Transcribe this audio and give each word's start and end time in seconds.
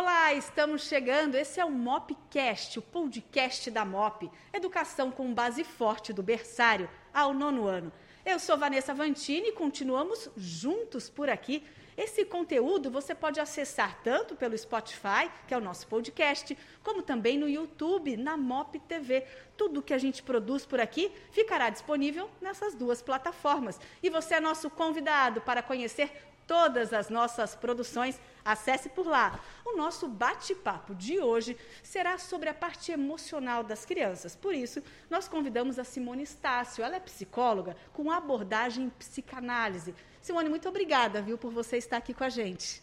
Olá, 0.00 0.32
estamos 0.32 0.82
chegando. 0.82 1.34
Esse 1.34 1.58
é 1.58 1.64
o 1.64 1.70
Mopcast, 1.72 2.78
o 2.78 2.82
podcast 2.82 3.68
da 3.68 3.84
Mop. 3.84 4.30
Educação 4.52 5.10
com 5.10 5.34
base 5.34 5.64
forte 5.64 6.12
do 6.12 6.22
berçário 6.22 6.88
ao 7.12 7.34
nono 7.34 7.66
ano. 7.66 7.92
Eu 8.24 8.38
sou 8.38 8.56
Vanessa 8.56 8.94
Vantini 8.94 9.48
e 9.48 9.52
continuamos 9.52 10.30
juntos 10.36 11.10
por 11.10 11.28
aqui. 11.28 11.66
Esse 11.96 12.24
conteúdo 12.24 12.92
você 12.92 13.12
pode 13.12 13.40
acessar 13.40 14.00
tanto 14.04 14.36
pelo 14.36 14.56
Spotify, 14.56 15.28
que 15.48 15.52
é 15.52 15.58
o 15.58 15.60
nosso 15.60 15.88
podcast, 15.88 16.56
como 16.84 17.02
também 17.02 17.36
no 17.36 17.48
YouTube, 17.48 18.16
na 18.16 18.36
Mop 18.36 18.78
TV. 18.78 19.26
Tudo 19.56 19.82
que 19.82 19.92
a 19.92 19.98
gente 19.98 20.22
produz 20.22 20.64
por 20.64 20.78
aqui 20.78 21.10
ficará 21.32 21.70
disponível 21.70 22.30
nessas 22.40 22.72
duas 22.72 23.02
plataformas. 23.02 23.80
E 24.00 24.08
você 24.08 24.34
é 24.34 24.40
nosso 24.40 24.70
convidado 24.70 25.40
para 25.40 25.60
conhecer 25.60 26.12
todas 26.48 26.94
as 26.94 27.10
nossas 27.10 27.54
produções, 27.54 28.18
acesse 28.52 28.88
por 28.88 29.06
lá. 29.06 29.38
O 29.64 29.76
nosso 29.76 30.08
bate-papo 30.08 30.94
de 30.94 31.20
hoje 31.20 31.56
será 31.82 32.18
sobre 32.18 32.48
a 32.48 32.54
parte 32.54 32.90
emocional 32.90 33.62
das 33.62 33.84
crianças. 33.84 34.34
Por 34.34 34.54
isso, 34.54 34.82
nós 35.10 35.28
convidamos 35.28 35.78
a 35.78 35.84
Simone 35.84 36.22
Estácio. 36.22 36.82
Ela 36.82 36.96
é 36.96 37.00
psicóloga 37.00 37.76
com 37.92 38.10
abordagem 38.10 38.90
psicanálise. 38.90 39.94
Simone, 40.20 40.48
muito 40.48 40.68
obrigada, 40.68 41.22
viu, 41.22 41.38
por 41.38 41.52
você 41.52 41.76
estar 41.76 41.98
aqui 41.98 42.14
com 42.14 42.24
a 42.24 42.28
gente. 42.28 42.82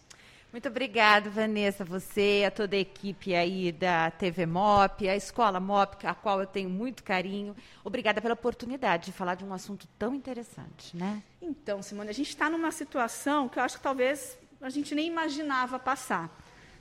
Muito 0.52 0.70
obrigada, 0.70 1.30
Vanessa, 1.30 1.84
você, 1.84 2.46
a 2.48 2.50
toda 2.50 2.77
a 2.77 2.80
equipe 2.80 3.36
aí 3.36 3.74
da 3.74 4.10
TV 4.10 4.46
MOP, 4.46 5.10
a 5.10 5.13
Escola 5.13 5.60
MOP, 5.60 6.08
a 6.08 6.13
qual 6.16 6.40
eu 6.40 6.48
tenho 6.48 6.70
muito 6.70 7.04
carinho. 7.04 7.54
Obrigada 7.84 8.22
pela 8.22 8.36
oportunidade 8.36 9.08
de 9.08 9.12
falar 9.12 9.36
de 9.36 9.44
um 9.44 9.54
assunto 9.54 9.86
tão 10.00 10.16
interessante, 10.16 10.96
né? 10.96 11.22
Então, 11.41 11.82
Simone, 11.82 12.10
a 12.10 12.13
gente 12.13 12.30
está 12.30 12.50
numa 12.50 12.72
situação 12.72 13.50
que 13.50 13.60
eu 13.60 13.63
acho 13.63 13.76
que 13.76 13.84
talvez 13.84 14.38
a 14.66 14.70
gente 14.72 14.96
nem 14.96 15.05
imaginava 15.05 15.78
passar. 15.78 16.26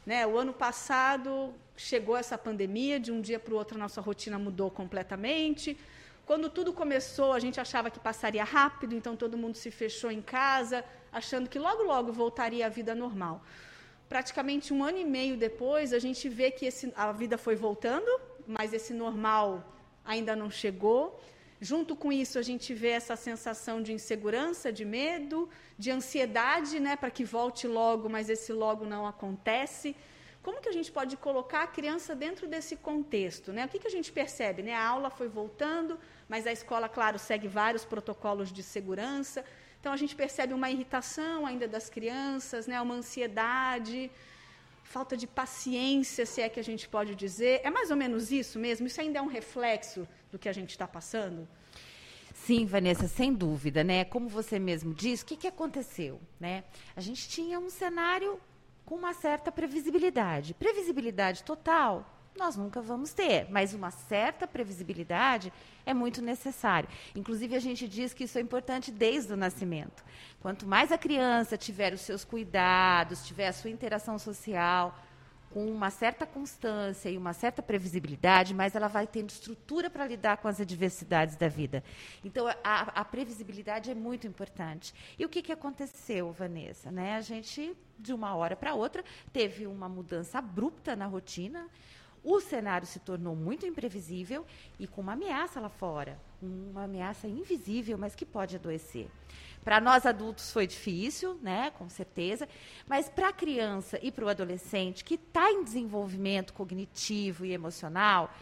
Né? 0.07 0.27
O 0.27 0.39
ano 0.39 0.55
passado 0.55 1.55
chegou 1.77 2.17
essa 2.17 2.39
pandemia, 2.39 2.99
de 2.99 3.13
um 3.13 3.21
dia 3.21 3.39
para 3.39 3.53
o 3.53 3.57
outro 3.59 3.77
a 3.77 3.79
nossa 3.79 4.01
rotina 4.01 4.39
mudou 4.39 4.71
completamente. 4.71 5.79
Quando 6.25 6.49
tudo 6.49 6.73
começou, 6.73 7.35
a 7.35 7.39
gente 7.39 7.61
achava 7.61 7.91
que 7.91 8.01
passaria 8.01 8.43
rápido, 8.43 8.95
então 8.95 9.15
todo 9.15 9.37
mundo 9.37 9.57
se 9.57 9.71
fechou 9.71 10.11
em 10.11 10.23
casa, 10.23 10.83
achando 11.13 11.47
que 11.47 11.59
logo, 11.59 11.83
logo 11.83 12.11
voltaria 12.11 12.65
à 12.65 12.71
vida 12.71 12.95
normal. 12.95 13.45
Praticamente 14.09 14.73
um 14.73 14.83
ano 14.83 14.97
e 14.97 15.05
meio 15.05 15.37
depois, 15.37 15.93
a 15.93 15.99
gente 15.99 16.27
vê 16.27 16.51
que 16.51 16.65
esse, 16.65 16.91
a 16.97 17.13
vida 17.13 17.37
foi 17.37 17.55
voltando, 17.55 18.11
mas 18.47 18.73
esse 18.73 18.95
normal 18.95 19.63
ainda 20.03 20.35
não 20.35 20.51
chegou. 20.51 21.21
Junto 21.71 21.97
com 21.97 22.13
isso, 22.13 22.39
a 22.39 22.43
gente 22.43 22.75
vê 22.75 22.91
essa 23.01 23.17
sensação 23.17 23.77
de 23.83 23.91
insegurança, 23.99 24.71
de 24.71 24.85
medo, 24.85 25.49
de 25.79 25.91
ansiedade, 25.91 26.79
né, 26.79 26.95
para 26.95 27.11
que 27.17 27.25
volte 27.25 27.67
logo, 27.67 28.07
mas 28.15 28.29
esse 28.29 28.53
logo 28.53 28.85
não 28.85 29.07
acontece. 29.07 29.97
Como 30.43 30.61
que 30.61 30.69
a 30.69 30.77
gente 30.79 30.93
pode 30.93 31.17
colocar 31.17 31.63
a 31.63 31.67
criança 31.67 32.15
dentro 32.15 32.47
desse 32.47 32.77
contexto? 32.77 33.51
Né? 33.51 33.65
O 33.65 33.69
que, 33.71 33.79
que 33.79 33.87
a 33.87 33.97
gente 33.97 34.13
percebe? 34.13 34.61
Né? 34.63 34.75
A 34.75 34.87
aula 34.87 35.09
foi 35.09 35.27
voltando, 35.27 35.99
mas 36.29 36.47
a 36.47 36.53
escola, 36.53 36.87
claro, 36.87 37.19
segue 37.19 37.49
vários 37.49 37.87
protocolos 37.93 38.53
de 38.53 38.63
segurança. 38.63 39.43
Então 39.81 39.91
a 39.91 39.97
gente 39.97 40.15
percebe 40.15 40.53
uma 40.53 40.71
irritação 40.71 41.47
ainda 41.47 41.67
das 41.67 41.89
crianças, 41.89 42.67
né, 42.67 42.79
uma 42.79 42.97
ansiedade, 42.97 44.11
falta 44.85 45.17
de 45.17 45.27
paciência, 45.27 46.25
se 46.25 46.41
é 46.41 46.49
que 46.49 46.61
a 46.61 46.63
gente 46.63 46.89
pode 46.89 47.17
dizer. 47.17 47.61
É 47.65 47.71
mais 47.71 47.91
ou 47.91 47.97
menos 47.97 48.31
isso 48.31 48.59
mesmo? 48.59 48.87
Isso 48.87 49.01
ainda 49.01 49.19
é 49.19 49.23
um 49.23 49.27
reflexo 49.27 50.07
do 50.31 50.39
que 50.39 50.49
a 50.49 50.53
gente 50.53 50.71
está 50.71 50.87
passando? 50.87 51.49
Sim, 52.33 52.67
Vanessa, 52.67 53.09
sem 53.09 53.33
dúvida, 53.33 53.83
né? 53.83 54.05
Como 54.05 54.29
você 54.29 54.59
mesmo 54.59 54.93
disse, 54.95 55.25
o 55.25 55.27
que, 55.27 55.37
que 55.37 55.47
aconteceu, 55.49 56.21
né? 56.39 56.63
A 56.95 57.01
gente 57.01 57.29
tinha 57.29 57.59
um 57.59 57.71
cenário 57.71 58.39
com 58.85 58.95
uma 58.95 59.15
certa 59.15 59.51
previsibilidade. 59.51 60.53
Previsibilidade 60.55 61.43
total, 61.43 62.14
nós 62.37 62.57
nunca 62.57 62.81
vamos 62.81 63.13
ter, 63.13 63.47
mas 63.51 63.75
uma 63.75 63.91
certa 63.91 64.47
previsibilidade 64.47 65.53
é 65.87 65.95
muito 65.95 66.21
necessária. 66.21 66.89
Inclusive, 67.15 67.55
a 67.55 67.61
gente 67.61 67.87
diz 67.87 68.13
que 68.13 68.25
isso 68.25 68.39
é 68.39 68.41
importante 68.41 68.91
desde 68.91 69.33
o 69.33 69.37
nascimento. 69.37 70.05
Quanto 70.41 70.67
mais 70.67 70.91
a 70.91 70.99
criança 70.99 71.57
tiver 71.57 71.93
os 71.93 72.01
seus 72.01 72.25
cuidados, 72.25 73.27
tiver 73.27 73.49
a 73.49 73.53
sua 73.53 73.71
interação 73.71 74.19
social 74.19 74.99
com 75.55 75.67
uma 75.67 75.89
certa 75.89 76.27
constância 76.27 77.09
e 77.09 77.17
uma 77.17 77.33
certa 77.33 77.63
previsibilidade, 77.63 78.53
mais 78.53 78.75
ela 78.75 78.89
vai 78.89 79.07
tendo 79.07 79.31
estrutura 79.31 79.89
para 79.89 80.05
lidar 80.05 80.39
com 80.39 80.49
as 80.49 80.61
adversidades 80.61 81.37
da 81.37 81.47
vida. 81.47 81.85
Então, 82.25 82.49
a, 82.49 82.81
a 83.01 83.05
previsibilidade 83.05 83.89
é 83.89 83.95
muito 83.95 84.27
importante. 84.27 84.93
E 85.17 85.25
o 85.25 85.29
que, 85.29 85.41
que 85.43 85.53
aconteceu, 85.53 86.33
Vanessa? 86.33 86.91
Né? 86.91 87.15
A 87.15 87.21
gente, 87.21 87.73
de 87.97 88.13
uma 88.13 88.35
hora 88.35 88.57
para 88.57 88.75
outra, 88.75 89.05
teve 89.33 89.65
uma 89.65 89.89
mudança 89.89 90.39
abrupta 90.39 90.97
na 90.97 91.07
rotina 91.07 91.71
o 92.25 92.41
cenário 92.41 92.87
se 92.87 92.99
tornou 92.99 93.37
muito 93.37 93.67
imprevisível 93.67 94.47
e 94.79 94.87
com 94.87 95.03
uma 95.03 95.13
ameaça 95.13 95.61
lá 95.61 95.69
fora, 95.69 96.19
uma 96.41 96.85
ameaça 96.85 97.29
invisível, 97.29 97.99
mas 97.99 98.15
que 98.15 98.25
pode 98.25 98.57
adoecer. 98.57 99.09
Para 99.63 99.81
nós 99.81 100.05
adultos 100.05 100.53
foi 100.53 100.67
difícil, 100.67 101.39
né, 101.43 101.71
com 101.79 101.89
certeza, 101.89 102.49
mas 102.87 103.09
para 103.09 103.29
a 103.29 103.33
criança 103.33 103.99
e 104.03 104.11
para 104.11 104.25
o 104.25 104.29
adolescente 104.29 105.05
que 105.05 105.15
está 105.15 105.51
em 105.51 105.63
desenvolvimento 105.63 106.53
cognitivo 106.53 107.45
e 107.45 107.53
emocional, 107.53 108.35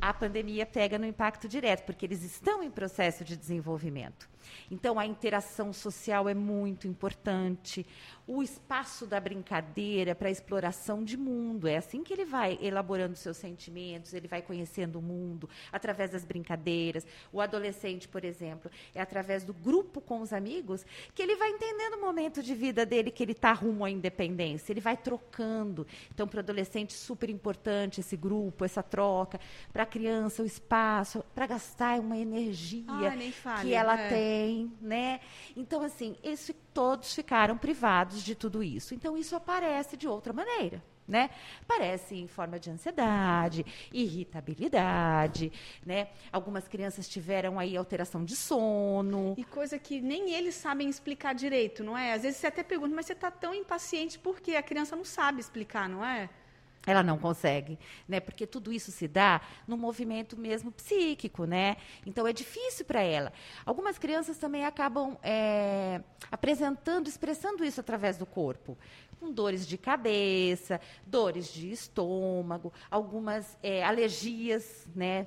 a 0.00 0.12
pandemia 0.12 0.66
pega 0.66 0.98
no 0.98 1.06
impacto 1.06 1.48
direto, 1.48 1.84
porque 1.84 2.06
eles 2.06 2.22
estão 2.22 2.62
em 2.62 2.70
processo 2.70 3.24
de 3.24 3.36
desenvolvimento. 3.36 4.28
Então, 4.70 4.98
a 4.98 5.06
interação 5.06 5.72
social 5.72 6.28
é 6.28 6.34
muito 6.34 6.86
importante. 6.86 7.86
O 8.26 8.42
espaço 8.42 9.06
da 9.06 9.18
brincadeira 9.18 10.14
para 10.14 10.30
exploração 10.30 11.02
de 11.02 11.16
mundo. 11.16 11.66
É 11.66 11.78
assim 11.78 12.02
que 12.04 12.12
ele 12.12 12.24
vai 12.24 12.58
elaborando 12.60 13.16
seus 13.16 13.36
sentimentos, 13.36 14.12
ele 14.12 14.28
vai 14.28 14.42
conhecendo 14.42 14.98
o 14.98 15.02
mundo 15.02 15.48
através 15.72 16.10
das 16.10 16.24
brincadeiras. 16.24 17.06
O 17.32 17.40
adolescente, 17.40 18.06
por 18.06 18.24
exemplo, 18.24 18.70
é 18.94 19.00
através 19.00 19.44
do 19.44 19.54
grupo 19.54 20.00
com 20.00 20.20
os 20.20 20.32
amigos 20.32 20.84
que 21.14 21.22
ele 21.22 21.36
vai 21.36 21.50
entendendo 21.50 21.94
o 21.94 22.00
momento 22.00 22.42
de 22.42 22.54
vida 22.54 22.84
dele 22.84 23.10
que 23.10 23.22
ele 23.22 23.32
está 23.32 23.52
rumo 23.52 23.84
à 23.84 23.90
independência. 23.90 24.72
Ele 24.72 24.80
vai 24.80 24.96
trocando. 24.96 25.86
Então, 26.12 26.28
para 26.28 26.38
o 26.38 26.40
adolescente, 26.40 26.92
super 26.92 27.30
importante 27.30 28.00
esse 28.00 28.16
grupo, 28.16 28.64
essa 28.64 28.82
troca. 28.82 29.40
Para 29.72 29.84
a 29.84 29.86
criança, 29.86 30.42
o 30.42 30.46
espaço, 30.46 31.24
para 31.34 31.46
gastar 31.46 31.98
uma 31.98 32.16
energia 32.16 32.84
ah, 32.88 33.62
que 33.62 33.72
ela 33.72 33.98
é. 33.98 34.08
tem 34.08 34.37
né? 34.80 35.20
Então, 35.56 35.82
assim, 35.82 36.16
todos 36.72 37.14
ficaram 37.14 37.56
privados 37.56 38.22
de 38.22 38.34
tudo 38.34 38.62
isso. 38.62 38.94
Então, 38.94 39.16
isso 39.16 39.34
aparece 39.34 39.96
de 39.96 40.06
outra 40.06 40.32
maneira. 40.32 40.82
Né? 41.06 41.30
Aparece 41.62 42.16
em 42.16 42.26
forma 42.26 42.60
de 42.60 42.68
ansiedade, 42.68 43.64
irritabilidade, 43.90 45.50
né? 45.82 46.08
Algumas 46.30 46.68
crianças 46.68 47.08
tiveram 47.08 47.58
aí 47.58 47.78
alteração 47.78 48.22
de 48.22 48.36
sono. 48.36 49.34
E 49.38 49.42
coisa 49.42 49.78
que 49.78 50.02
nem 50.02 50.34
eles 50.34 50.54
sabem 50.54 50.86
explicar 50.86 51.34
direito, 51.34 51.82
não 51.82 51.96
é? 51.96 52.12
Às 52.12 52.24
vezes 52.24 52.36
você 52.36 52.48
até 52.48 52.62
pergunta, 52.62 52.94
mas 52.94 53.06
você 53.06 53.14
está 53.14 53.30
tão 53.30 53.54
impaciente 53.54 54.18
porque 54.18 54.54
a 54.54 54.62
criança 54.62 54.94
não 54.94 55.04
sabe 55.04 55.40
explicar, 55.40 55.88
não 55.88 56.04
é? 56.04 56.28
Ela 56.86 57.02
não 57.02 57.18
consegue, 57.18 57.78
né? 58.08 58.18
Porque 58.20 58.46
tudo 58.46 58.72
isso 58.72 58.90
se 58.90 59.06
dá 59.06 59.40
no 59.66 59.76
movimento 59.76 60.36
mesmo 60.36 60.72
psíquico, 60.72 61.44
né? 61.44 61.76
Então 62.06 62.26
é 62.26 62.32
difícil 62.32 62.84
para 62.84 63.02
ela. 63.02 63.32
Algumas 63.66 63.98
crianças 63.98 64.38
também 64.38 64.64
acabam 64.64 65.16
é, 65.22 66.00
apresentando, 66.30 67.08
expressando 67.08 67.64
isso 67.64 67.80
através 67.80 68.16
do 68.16 68.24
corpo, 68.24 68.78
com 69.20 69.30
dores 69.32 69.66
de 69.66 69.76
cabeça, 69.76 70.80
dores 71.06 71.52
de 71.52 71.70
estômago, 71.70 72.72
algumas 72.90 73.58
é, 73.62 73.84
alergias, 73.84 74.86
né? 74.94 75.26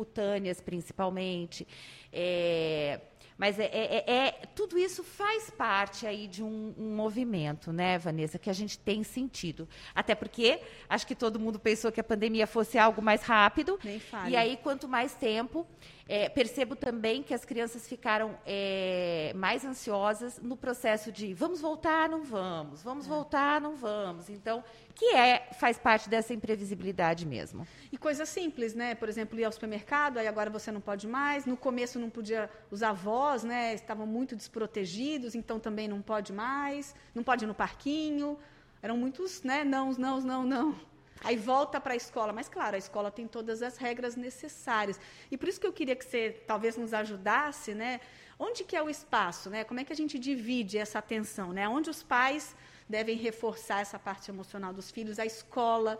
Cutâneas, 0.00 0.62
principalmente. 0.62 1.68
É, 2.10 3.00
mas 3.40 3.58
é, 3.58 3.64
é, 3.64 4.04
é, 4.06 4.12
é, 4.12 4.30
tudo 4.54 4.78
isso 4.78 5.02
faz 5.02 5.48
parte 5.48 6.06
aí 6.06 6.26
de 6.26 6.42
um, 6.42 6.74
um, 6.78 6.94
movimento, 6.94 7.72
né, 7.72 7.98
Vanessa, 7.98 8.38
que 8.38 8.50
a 8.50 8.52
gente 8.52 8.78
tem 8.78 9.02
sentido. 9.02 9.66
Até 9.94 10.14
porque 10.14 10.60
acho 10.86 11.06
que 11.06 11.14
todo 11.14 11.38
mundo 11.38 11.58
pensou 11.58 11.90
que 11.90 11.98
a 11.98 12.04
pandemia 12.04 12.46
fosse 12.46 12.76
algo 12.76 13.00
mais 13.00 13.22
rápido. 13.22 13.78
Nem 13.82 14.00
E 14.28 14.36
aí, 14.36 14.58
quanto 14.62 14.86
mais 14.86 15.14
tempo, 15.14 15.66
é, 16.06 16.28
percebo 16.28 16.76
também 16.76 17.22
que 17.22 17.32
as 17.32 17.42
crianças 17.42 17.88
ficaram 17.88 18.38
é, 18.44 19.32
mais 19.34 19.64
ansiosas 19.64 20.38
no 20.38 20.54
processo 20.54 21.10
de 21.10 21.32
vamos 21.32 21.62
voltar, 21.62 22.10
não 22.10 22.22
vamos, 22.22 22.82
vamos 22.82 23.06
é. 23.06 23.08
voltar, 23.08 23.58
não 23.58 23.74
vamos. 23.74 24.28
Então, 24.28 24.62
que 25.00 25.14
é 25.14 25.48
faz 25.58 25.78
parte 25.78 26.10
dessa 26.10 26.34
imprevisibilidade 26.34 27.24
mesmo. 27.24 27.66
E 27.90 27.96
coisa 27.96 28.26
simples, 28.26 28.74
né? 28.74 28.94
Por 28.94 29.08
exemplo, 29.08 29.40
ir 29.40 29.44
ao 29.44 29.50
supermercado, 29.50 30.18
aí 30.18 30.28
agora 30.28 30.50
você 30.50 30.70
não 30.70 30.82
pode 30.82 31.08
mais. 31.08 31.46
No 31.46 31.56
começo 31.56 31.98
não 31.98 32.10
podia, 32.10 32.50
os 32.70 32.82
avós, 32.82 33.42
né? 33.42 33.72
Estavam 33.72 34.06
muito 34.06 34.36
desprotegidos, 34.36 35.34
então 35.34 35.58
também 35.58 35.88
não 35.88 36.02
pode 36.02 36.34
mais. 36.34 36.94
Não 37.14 37.22
pode 37.22 37.46
ir 37.46 37.48
no 37.48 37.54
parquinho. 37.54 38.38
Eram 38.82 38.98
muitos, 38.98 39.42
né? 39.42 39.64
Não, 39.64 39.90
não, 39.92 40.20
não, 40.20 40.44
não. 40.44 40.78
Aí 41.24 41.34
volta 41.34 41.80
para 41.80 41.94
a 41.94 41.96
escola, 41.96 42.30
mas 42.30 42.50
claro, 42.50 42.76
a 42.76 42.78
escola 42.78 43.10
tem 43.10 43.26
todas 43.26 43.62
as 43.62 43.78
regras 43.78 44.16
necessárias. 44.16 45.00
E 45.30 45.36
por 45.38 45.48
isso 45.48 45.58
que 45.58 45.66
eu 45.66 45.72
queria 45.72 45.96
que 45.96 46.04
você 46.04 46.42
talvez 46.46 46.76
nos 46.76 46.92
ajudasse, 46.92 47.74
né? 47.74 48.00
onde 48.40 48.64
que 48.64 48.74
é 48.74 48.82
o 48.82 48.88
espaço, 48.88 49.50
né? 49.50 49.64
Como 49.64 49.78
é 49.78 49.84
que 49.84 49.92
a 49.92 49.96
gente 49.96 50.18
divide 50.18 50.78
essa 50.78 50.98
atenção, 50.98 51.52
né? 51.52 51.68
Onde 51.68 51.90
os 51.90 52.02
pais 52.02 52.56
devem 52.90 53.16
reforçar 53.16 53.80
essa 53.80 53.98
parte 53.98 54.30
emocional 54.30 54.72
dos 54.72 54.90
filhos, 54.90 55.18
a 55.18 55.24
escola, 55.24 55.98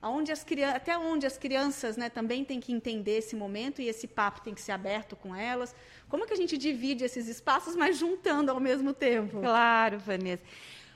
aonde 0.00 0.30
as 0.30 0.46
até 0.74 0.96
onde 0.96 1.26
as 1.26 1.36
crianças 1.36 1.96
né, 1.96 2.08
também 2.08 2.44
têm 2.44 2.60
que 2.60 2.72
entender 2.72 3.18
esse 3.18 3.34
momento 3.34 3.82
e 3.82 3.88
esse 3.88 4.06
papo 4.06 4.40
tem 4.40 4.54
que 4.54 4.60
ser 4.60 4.72
aberto 4.72 5.16
com 5.16 5.34
elas. 5.34 5.74
Como 6.08 6.26
que 6.26 6.32
a 6.32 6.36
gente 6.36 6.56
divide 6.56 7.04
esses 7.04 7.28
espaços, 7.28 7.74
mas 7.74 7.98
juntando 7.98 8.50
ao 8.50 8.60
mesmo 8.60 8.94
tempo? 8.94 9.40
Claro, 9.40 9.98
Vanessa. 9.98 10.42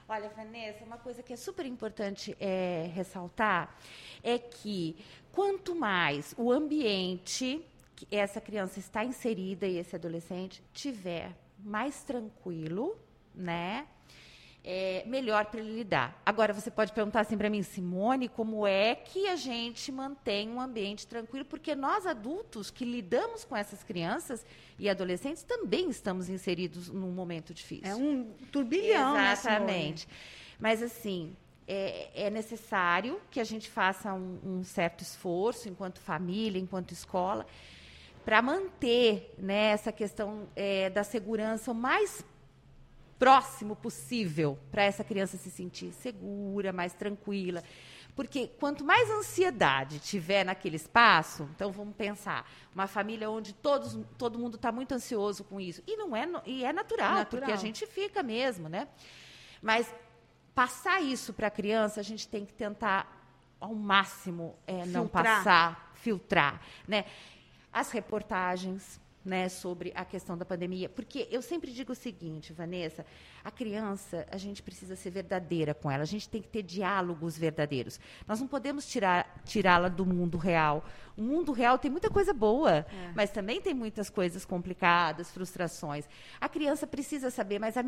Olha, 0.08 0.28
Vanessa, 0.30 0.84
uma 0.84 0.98
coisa 0.98 1.22
que 1.22 1.32
é 1.32 1.36
super 1.36 1.66
importante 1.66 2.36
é, 2.38 2.90
ressaltar 2.94 3.76
é 4.22 4.38
que 4.38 4.96
quanto 5.32 5.74
mais 5.74 6.34
o 6.36 6.52
ambiente 6.52 7.64
que 7.96 8.06
essa 8.10 8.40
criança 8.40 8.78
está 8.78 9.04
inserida 9.04 9.66
e 9.66 9.78
esse 9.78 9.96
adolescente 9.96 10.62
tiver 10.72 11.32
mais 11.58 12.02
tranquilo, 12.02 12.96
né? 13.34 13.86
É, 14.64 15.02
melhor 15.06 15.46
para 15.46 15.60
ele 15.60 15.74
lidar. 15.74 16.20
Agora, 16.24 16.52
você 16.52 16.70
pode 16.70 16.92
perguntar 16.92 17.20
assim 17.20 17.36
para 17.36 17.50
mim, 17.50 17.62
Simone, 17.62 18.28
como 18.28 18.66
é 18.66 18.94
que 18.94 19.26
a 19.26 19.36
gente 19.36 19.90
mantém 19.90 20.48
um 20.48 20.60
ambiente 20.60 21.06
tranquilo? 21.06 21.44
Porque 21.44 21.74
nós, 21.74 22.06
adultos, 22.06 22.70
que 22.70 22.84
lidamos 22.84 23.44
com 23.44 23.56
essas 23.56 23.82
crianças 23.82 24.44
e 24.78 24.88
adolescentes, 24.88 25.42
também 25.42 25.90
estamos 25.90 26.28
inseridos 26.28 26.88
num 26.88 27.10
momento 27.10 27.52
difícil. 27.52 27.90
É 27.90 27.94
um 27.96 28.32
turbilhão, 28.52 29.14
né, 29.14 29.32
Exatamente. 29.32 30.06
Né, 30.06 30.14
Mas, 30.60 30.82
assim, 30.82 31.36
é, 31.66 32.26
é, 32.26 32.30
necessário 32.30 33.20
que 33.30 33.40
a 33.40 33.44
gente 33.44 33.68
faça 33.68 34.12
um, 34.14 34.38
um 34.44 34.64
certo 34.64 35.02
esforço, 35.02 35.68
enquanto 35.68 36.00
família, 36.00 36.60
enquanto 36.60 36.92
escola, 36.92 37.46
para 38.24 38.40
manter 38.40 39.34
né, 39.36 39.70
essa 39.70 39.90
questão 39.90 40.48
é, 40.54 40.88
da 40.88 41.02
segurança 41.02 41.72
o 41.72 41.74
mais 41.74 42.24
próximo 43.22 43.76
possível 43.76 44.58
para 44.68 44.82
essa 44.82 45.04
criança 45.04 45.36
se 45.36 45.48
sentir 45.48 45.92
segura, 45.92 46.72
mais 46.72 46.92
tranquila. 46.92 47.62
Porque 48.16 48.48
quanto 48.58 48.84
mais 48.84 49.08
ansiedade 49.10 50.00
tiver 50.00 50.44
naquele 50.44 50.74
espaço, 50.74 51.48
então 51.54 51.70
vamos 51.70 51.94
pensar, 51.94 52.50
uma 52.74 52.88
família 52.88 53.30
onde 53.30 53.52
todos, 53.52 53.96
todo 54.18 54.40
mundo 54.40 54.56
está 54.56 54.72
muito 54.72 54.90
ansioso 54.90 55.44
com 55.44 55.60
isso. 55.60 55.84
E 55.86 55.96
não 55.96 56.16
é, 56.16 56.28
e 56.44 56.64
é 56.64 56.72
natural, 56.72 57.12
natural, 57.12 57.26
porque 57.26 57.52
a 57.52 57.56
gente 57.56 57.86
fica 57.86 58.24
mesmo, 58.24 58.68
né? 58.68 58.88
Mas 59.62 59.94
passar 60.52 61.00
isso 61.00 61.32
para 61.32 61.46
a 61.46 61.50
criança, 61.50 62.00
a 62.00 62.02
gente 62.02 62.26
tem 62.26 62.44
que 62.44 62.52
tentar 62.52 63.06
ao 63.60 63.72
máximo 63.72 64.58
é, 64.66 64.84
não 64.84 65.06
passar, 65.06 65.92
filtrar, 65.94 66.60
né? 66.88 67.04
As 67.72 67.92
reportagens, 67.92 69.00
né, 69.24 69.48
sobre 69.48 69.92
a 69.94 70.04
questão 70.04 70.36
da 70.36 70.44
pandemia. 70.44 70.88
Porque 70.88 71.28
eu 71.30 71.42
sempre 71.42 71.72
digo 71.72 71.92
o 71.92 71.96
seguinte, 71.96 72.52
Vanessa, 72.52 73.04
a 73.44 73.50
criança, 73.50 74.26
a 74.30 74.36
gente 74.36 74.62
precisa 74.62 74.96
ser 74.96 75.10
verdadeira 75.10 75.74
com 75.74 75.90
ela, 75.90 76.02
a 76.02 76.06
gente 76.06 76.28
tem 76.28 76.42
que 76.42 76.48
ter 76.48 76.62
diálogos 76.62 77.36
verdadeiros. 77.36 78.00
Nós 78.26 78.40
não 78.40 78.48
podemos 78.48 78.86
tirar, 78.86 79.42
tirá-la 79.44 79.88
do 79.88 80.04
mundo 80.04 80.38
real. 80.38 80.84
O 81.16 81.22
mundo 81.22 81.52
real 81.52 81.78
tem 81.78 81.90
muita 81.90 82.10
coisa 82.10 82.32
boa, 82.32 82.78
é. 82.78 82.86
mas 83.14 83.30
também 83.30 83.60
tem 83.60 83.74
muitas 83.74 84.08
coisas 84.08 84.44
complicadas, 84.44 85.30
frustrações. 85.30 86.08
A 86.40 86.48
criança 86.48 86.86
precisa 86.86 87.30
saber, 87.30 87.58
mas 87.58 87.76
a, 87.76 87.82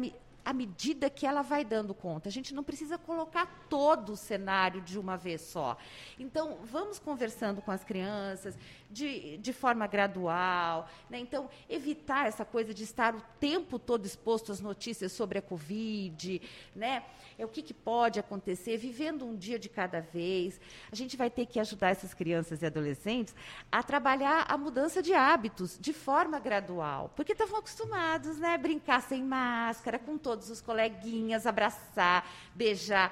à 0.44 0.52
medida 0.52 1.08
que 1.08 1.26
ela 1.26 1.42
vai 1.42 1.64
dando 1.64 1.94
conta. 1.94 2.28
A 2.28 2.32
gente 2.32 2.54
não 2.54 2.62
precisa 2.62 2.98
colocar 2.98 3.66
todo 3.68 4.12
o 4.12 4.16
cenário 4.16 4.80
de 4.82 4.98
uma 4.98 5.16
vez 5.16 5.40
só. 5.40 5.76
Então, 6.18 6.58
vamos 6.64 6.98
conversando 6.98 7.62
com 7.62 7.70
as 7.70 7.82
crianças 7.82 8.56
de, 8.90 9.38
de 9.38 9.52
forma 9.52 9.86
gradual. 9.86 10.88
Né? 11.08 11.18
Então, 11.24 11.48
evitar 11.68 12.28
essa 12.28 12.44
coisa 12.44 12.74
de 12.74 12.84
estar 12.84 13.14
o 13.14 13.22
tempo 13.40 13.78
todo 13.78 14.04
exposto 14.04 14.52
às 14.52 14.60
notícias 14.60 15.10
sobre 15.10 15.38
a 15.38 15.42
Covid, 15.42 16.40
né? 16.76 17.02
É 17.38 17.44
o 17.44 17.48
que, 17.48 17.62
que 17.62 17.74
pode 17.74 18.20
acontecer, 18.20 18.76
vivendo 18.76 19.24
um 19.24 19.34
dia 19.34 19.58
de 19.58 19.68
cada 19.68 20.00
vez. 20.00 20.60
A 20.92 20.94
gente 20.94 21.16
vai 21.16 21.30
ter 21.30 21.46
que 21.46 21.58
ajudar 21.58 21.88
essas 21.88 22.14
crianças 22.14 22.62
e 22.62 22.66
adolescentes 22.66 23.34
a 23.72 23.82
trabalhar 23.82 24.44
a 24.48 24.56
mudança 24.56 25.02
de 25.02 25.14
hábitos 25.14 25.78
de 25.80 25.92
forma 25.92 26.38
gradual, 26.38 27.10
porque 27.16 27.32
estavam 27.32 27.58
acostumados, 27.58 28.38
né? 28.38 28.56
Brincar 28.58 29.00
sem 29.02 29.22
máscara, 29.22 29.98
com 29.98 30.18
todos 30.18 30.50
os 30.50 30.60
coleguinhas, 30.60 31.46
abraçar, 31.46 32.28
beijar 32.54 33.10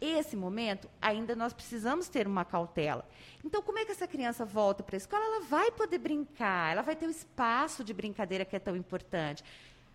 esse 0.00 0.36
momento, 0.36 0.88
ainda 1.00 1.36
nós 1.36 1.52
precisamos 1.52 2.08
ter 2.08 2.26
uma 2.26 2.44
cautela. 2.44 3.06
Então, 3.44 3.62
como 3.62 3.78
é 3.78 3.84
que 3.84 3.92
essa 3.92 4.06
criança 4.06 4.44
volta 4.44 4.82
para 4.82 4.96
a 4.96 4.98
escola? 4.98 5.24
Ela 5.24 5.40
vai 5.40 5.70
poder 5.70 5.98
brincar, 5.98 6.72
ela 6.72 6.82
vai 6.82 6.96
ter 6.96 7.06
o 7.06 7.10
espaço 7.10 7.84
de 7.84 7.92
brincadeira 7.92 8.44
que 8.44 8.56
é 8.56 8.58
tão 8.58 8.76
importante 8.76 9.44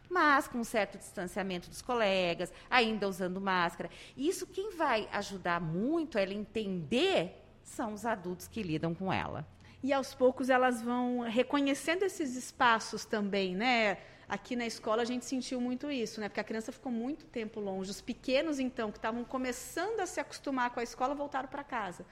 mas 0.10 0.48
com 0.48 0.60
um 0.60 0.64
certo 0.64 0.98
distanciamento 0.98 1.68
dos 1.70 1.82
colegas, 1.82 2.54
ainda 2.70 3.10
usando 3.10 3.42
máscara. 3.42 3.90
Isso 4.16 4.48
quem 4.48 4.76
vai 4.76 5.10
ajudar 5.12 5.60
muito 5.60 6.18
ela 6.18 6.34
entender 6.34 7.44
são 7.64 7.94
os 7.94 8.06
adultos 8.06 8.48
que 8.48 8.62
lidam 8.62 8.94
com 8.94 9.12
ela. 9.12 9.46
E 9.84 9.92
aos 9.92 10.14
poucos 10.14 10.50
elas 10.50 10.82
vão 10.82 11.22
reconhecendo 11.22 12.04
esses 12.04 12.36
espaços 12.36 13.06
também, 13.06 13.56
né? 13.56 13.98
Aqui 14.28 14.56
na 14.56 14.66
escola 14.66 15.02
a 15.02 15.06
gente 15.06 15.26
sentiu 15.26 15.62
muito 15.62 15.92
isso, 15.92 16.20
né? 16.20 16.30
Porque 16.30 16.40
a 16.40 16.44
criança 16.44 16.72
ficou 16.72 16.92
muito 16.92 17.26
tempo 17.26 17.60
longe. 17.60 17.92
Os 17.92 18.02
pequenos, 18.02 18.60
então, 18.60 18.92
que 18.92 18.98
estavam 18.98 19.24
começando 19.24 20.00
a 20.00 20.06
se 20.06 20.20
acostumar 20.20 20.72
com 20.72 20.80
a 20.80 20.84
escola, 20.84 21.14
voltaram 21.14 21.48
para 21.48 21.64
casa. 21.64 22.06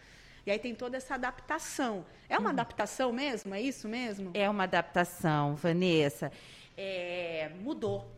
E 0.46 0.52
aí 0.52 0.60
tem 0.60 0.76
toda 0.76 0.98
essa 0.98 1.16
adaptação. 1.16 2.06
É 2.28 2.38
uma 2.38 2.50
hum. 2.50 2.54
adaptação 2.54 3.12
mesmo? 3.12 3.56
É 3.56 3.62
isso 3.62 3.88
mesmo? 3.88 4.32
É 4.34 4.50
uma 4.50 4.64
adaptação, 4.64 5.56
Vanessa 5.56 6.32
é, 6.78 7.52
mudou. 7.62 8.12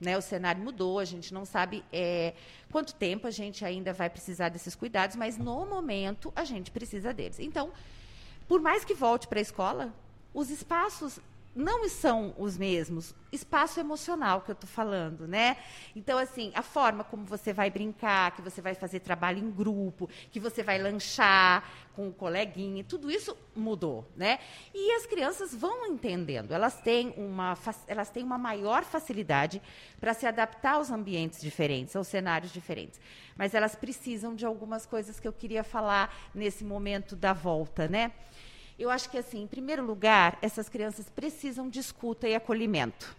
Né, 0.00 0.18
o 0.18 0.20
cenário 0.20 0.60
mudou, 0.60 0.98
a 0.98 1.04
gente 1.04 1.32
não 1.32 1.44
sabe 1.44 1.84
é, 1.92 2.34
quanto 2.72 2.92
tempo 2.92 3.28
a 3.28 3.30
gente 3.30 3.64
ainda 3.64 3.92
vai 3.92 4.10
precisar 4.10 4.48
desses 4.48 4.74
cuidados, 4.74 5.14
mas 5.14 5.38
no 5.38 5.64
momento 5.64 6.32
a 6.34 6.42
gente 6.42 6.72
precisa 6.72 7.14
deles. 7.14 7.38
Então, 7.38 7.70
por 8.48 8.60
mais 8.60 8.84
que 8.84 8.94
volte 8.94 9.28
para 9.28 9.38
a 9.38 9.42
escola, 9.42 9.94
os 10.34 10.50
espaços 10.50 11.20
não 11.54 11.88
são 11.88 12.34
os 12.38 12.56
mesmos. 12.56 13.14
Espaço 13.30 13.78
emocional 13.78 14.40
que 14.40 14.50
eu 14.50 14.54
estou 14.54 14.68
falando, 14.68 15.26
né? 15.26 15.56
Então, 15.94 16.18
assim, 16.18 16.50
a 16.54 16.62
forma 16.62 17.04
como 17.04 17.24
você 17.24 17.52
vai 17.52 17.70
brincar, 17.70 18.34
que 18.34 18.42
você 18.42 18.60
vai 18.60 18.74
fazer 18.74 19.00
trabalho 19.00 19.38
em 19.38 19.50
grupo, 19.50 20.08
que 20.30 20.40
você 20.40 20.62
vai 20.62 20.78
lanchar 20.78 21.64
com 21.94 22.08
o 22.08 22.12
coleguinha, 22.12 22.82
tudo 22.84 23.10
isso 23.10 23.36
mudou, 23.54 24.06
né? 24.16 24.38
E 24.74 24.92
as 24.92 25.06
crianças 25.06 25.54
vão 25.54 25.86
entendendo. 25.86 26.52
Elas 26.52 26.80
têm 26.80 27.12
uma, 27.16 27.56
elas 27.86 28.08
têm 28.08 28.22
uma 28.22 28.38
maior 28.38 28.82
facilidade 28.82 29.60
para 30.00 30.14
se 30.14 30.26
adaptar 30.26 30.74
aos 30.74 30.90
ambientes 30.90 31.40
diferentes, 31.40 31.94
aos 31.94 32.08
cenários 32.08 32.52
diferentes. 32.52 32.98
Mas 33.36 33.54
elas 33.54 33.74
precisam 33.74 34.34
de 34.34 34.46
algumas 34.46 34.86
coisas 34.86 35.20
que 35.20 35.28
eu 35.28 35.32
queria 35.32 35.62
falar 35.62 36.14
nesse 36.34 36.64
momento 36.64 37.14
da 37.14 37.32
volta, 37.32 37.88
né? 37.88 38.12
Eu 38.78 38.90
acho 38.90 39.10
que, 39.10 39.18
assim, 39.18 39.42
em 39.42 39.46
primeiro 39.46 39.84
lugar, 39.84 40.38
essas 40.42 40.68
crianças 40.68 41.08
precisam 41.08 41.68
de 41.68 41.78
escuta 41.78 42.28
e 42.28 42.34
acolhimento. 42.34 43.14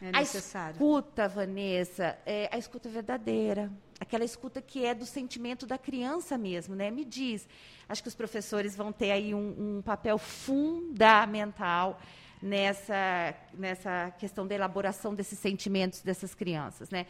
É 0.00 0.12
necessário. 0.12 0.70
A 0.70 0.72
escuta, 0.72 1.28
Vanessa, 1.28 2.18
é 2.26 2.48
a 2.52 2.58
escuta 2.58 2.88
verdadeira. 2.88 3.70
Aquela 4.00 4.24
escuta 4.24 4.60
que 4.60 4.84
é 4.84 4.94
do 4.94 5.06
sentimento 5.06 5.66
da 5.66 5.78
criança 5.78 6.36
mesmo, 6.36 6.74
né? 6.74 6.90
Me 6.90 7.04
diz. 7.04 7.46
Acho 7.88 8.02
que 8.02 8.08
os 8.08 8.14
professores 8.14 8.74
vão 8.76 8.92
ter 8.92 9.10
aí 9.10 9.34
um, 9.34 9.78
um 9.78 9.82
papel 9.82 10.18
fundamental 10.18 12.00
nessa, 12.42 13.34
nessa 13.54 14.12
questão 14.18 14.46
da 14.46 14.54
elaboração 14.54 15.14
desses 15.14 15.38
sentimentos 15.38 16.00
dessas 16.02 16.34
crianças, 16.34 16.90
né? 16.90 17.06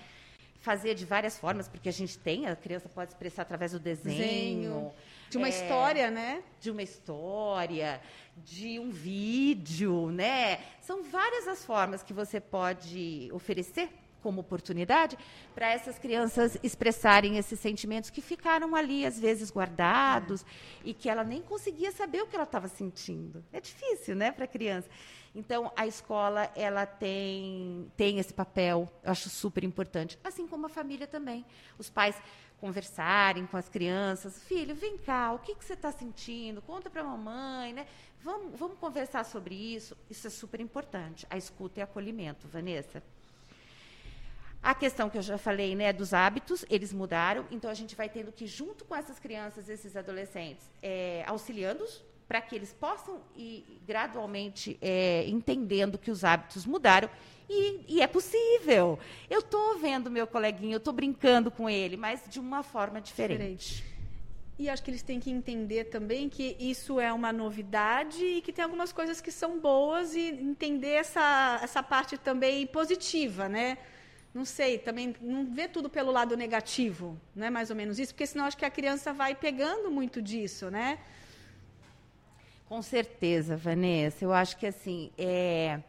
Fazer 0.61 0.95
de 0.95 1.05
várias 1.05 1.37
formas, 1.39 1.69
porque 1.69 1.89
a 1.89 1.93
gente 1.93 2.19
tem, 2.19 2.47
a 2.47 2.55
criança 2.57 2.89
pode 2.89 3.11
expressar 3.11 3.43
através 3.43 3.73
do 3.73 3.79
desenho. 3.79 4.17
desenho 4.19 4.93
de 5.31 5.39
uma 5.39 5.47
é, 5.47 5.51
história, 5.51 6.11
né? 6.11 6.43
De 6.61 6.71
uma 6.71 6.83
história, 6.83 8.01
de 8.37 8.79
um 8.79 8.91
vídeo, 8.91 10.11
né? 10.11 10.61
São 10.81 11.03
várias 11.03 11.47
as 11.49 11.65
formas 11.65 12.03
que 12.03 12.13
você 12.13 12.41
pode 12.41 13.29
oferecer 13.33 13.89
como 14.25 14.41
oportunidade 14.41 15.19
para 15.55 15.71
essas 15.71 15.99
crianças 15.99 16.57
expressarem 16.63 17.37
esses 17.37 17.61
sentimentos 17.61 18.09
que 18.09 18.23
ficaram 18.23 18.75
ali, 18.75 19.05
às 19.05 19.21
vezes, 19.21 19.51
guardados 19.51 20.41
é. 20.43 20.45
e 20.83 20.95
que 20.95 21.11
ela 21.11 21.23
nem 21.23 21.43
conseguia 21.43 21.93
saber 21.93 22.23
o 22.23 22.27
que 22.27 22.35
ela 22.35 22.45
estava 22.45 22.67
sentindo. 22.67 23.45
É 23.53 23.61
difícil, 23.61 24.17
né, 24.17 24.33
para 24.33 24.47
a 24.47 24.49
criança. 24.49 24.89
Então, 25.35 25.73
a 25.75 25.87
escola, 25.87 26.51
ela 26.55 26.87
tem, 26.87 27.91
tem 27.97 28.19
esse 28.21 28.33
papel, 28.33 28.89
eu 29.03 29.11
acho 29.11 29.29
super 29.29 29.65
importante, 29.65 30.17
assim 30.23 30.47
como 30.47 30.67
a 30.67 30.69
família 30.69 31.09
também. 31.09 31.45
Os 31.77 31.91
pais 31.91 32.17
conversarem 32.61 33.45
com 33.47 33.57
as 33.57 33.69
crianças. 33.69 34.43
Filho, 34.45 34.75
vem 34.75 34.97
cá, 34.97 35.33
o 35.33 35.41
que, 35.41 35.55
que 35.55 35.65
você 35.65 35.75
está 35.75 35.91
sentindo? 35.91 36.63
Conta 36.63 36.89
para 36.89 37.03
a 37.03 37.05
mamãe, 37.05 37.73
né? 37.73 37.87
Vamos, 38.23 38.59
vamos 38.59 38.79
conversar 38.79 39.25
sobre 39.25 39.55
isso. 39.55 39.97
Isso 40.09 40.27
é 40.27 40.31
super 40.31 40.61
importante. 40.61 41.27
A 41.29 41.37
escuta 41.37 41.81
e 41.81 41.83
acolhimento, 41.83 42.47
Vanessa. 42.49 43.03
A 44.63 44.75
questão 44.75 45.11
que 45.11 45.19
eu 45.19 45.23
já 45.23 45.37
falei, 45.37 45.75
né, 45.75 45.93
dos 45.93 46.15
hábitos, 46.15 46.65
eles 46.71 46.91
mudaram, 46.91 47.45
então 47.51 47.71
a 47.71 47.75
gente 47.75 47.95
vai 47.95 48.09
tendo 48.09 48.33
que, 48.33 48.47
junto 48.47 48.83
com 48.87 48.97
essas 48.97 49.19
crianças, 49.19 49.69
esses 49.69 49.95
adolescentes, 49.95 50.65
é, 50.83 51.23
auxiliando-os 51.27 52.03
para 52.27 52.41
que 52.41 52.55
eles 52.55 52.73
possam 52.73 53.21
ir 53.37 53.81
gradualmente 53.87 54.79
é, 54.81 55.25
entendendo 55.29 55.99
que 55.99 56.11
os 56.11 56.25
hábitos 56.25 56.65
mudaram. 56.67 57.09
E, 57.49 57.81
e 57.89 58.01
é 58.01 58.07
possível. 58.07 58.99
Eu 59.29 59.41
estou 59.41 59.79
vendo 59.79 60.11
meu 60.11 60.27
coleguinha, 60.27 60.75
eu 60.75 60.79
estou 60.79 60.93
brincando 60.93 61.51
com 61.51 61.69
ele, 61.69 61.97
mas 61.97 62.23
de 62.29 62.41
uma 62.41 62.63
forma 62.63 63.01
diferente. 63.01 63.39
diferente. 63.75 63.95
E 64.57 64.69
acho 64.69 64.83
que 64.85 64.91
eles 64.91 65.03
têm 65.03 65.19
que 65.19 65.31
entender 65.31 65.85
também 65.85 66.29
que 66.29 66.57
isso 66.61 67.01
é 67.01 67.13
uma 67.13 67.33
novidade 67.33 68.25
e 68.25 68.41
que 68.41 68.53
tem 68.53 68.63
algumas 68.63 68.93
coisas 68.93 69.21
que 69.21 69.33
são 69.33 69.59
boas 69.59 70.15
e 70.15 70.29
entender 70.29 70.93
essa, 70.93 71.59
essa 71.61 71.83
parte 71.83 72.17
também 72.17 72.65
positiva, 72.67 73.49
né? 73.49 73.77
Não 74.33 74.45
sei, 74.45 74.79
também 74.79 75.15
não 75.21 75.45
ver 75.53 75.69
tudo 75.71 75.91
pelo 75.91 76.13
lado 76.13 76.37
negativo, 76.37 77.21
não 77.35 77.47
é 77.47 77.51
mais 77.51 77.71
ou 77.71 77.77
menos 77.77 77.99
isso? 77.99 78.13
Porque 78.13 78.27
senão 78.27 78.45
acho 78.45 78.57
que 78.57 78.65
a 78.65 78.71
criança 78.71 79.13
vai 79.13 79.35
pegando 79.35 79.91
muito 79.91 80.23
disso, 80.23 80.71
né? 80.71 80.99
Com 82.75 82.83
certeza, 82.83 83.57
Vanessa. 83.57 84.25
Eu 84.25 84.33
acho 84.33 84.57
que 84.57 84.67
assim 84.67 85.13
é, 85.17 85.81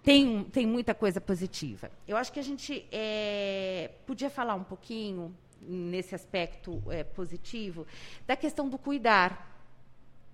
tem, 0.00 0.44
tem 0.44 0.64
muita 0.64 0.94
coisa 0.94 1.20
positiva. 1.20 1.90
Eu 2.06 2.16
acho 2.16 2.32
que 2.32 2.38
a 2.38 2.42
gente 2.42 2.86
é, 2.92 3.90
podia 4.06 4.30
falar 4.30 4.54
um 4.54 4.62
pouquinho 4.62 5.36
nesse 5.60 6.14
aspecto 6.14 6.80
é, 6.88 7.02
positivo 7.02 7.84
da 8.28 8.36
questão 8.36 8.68
do 8.68 8.78
cuidar. 8.78 9.60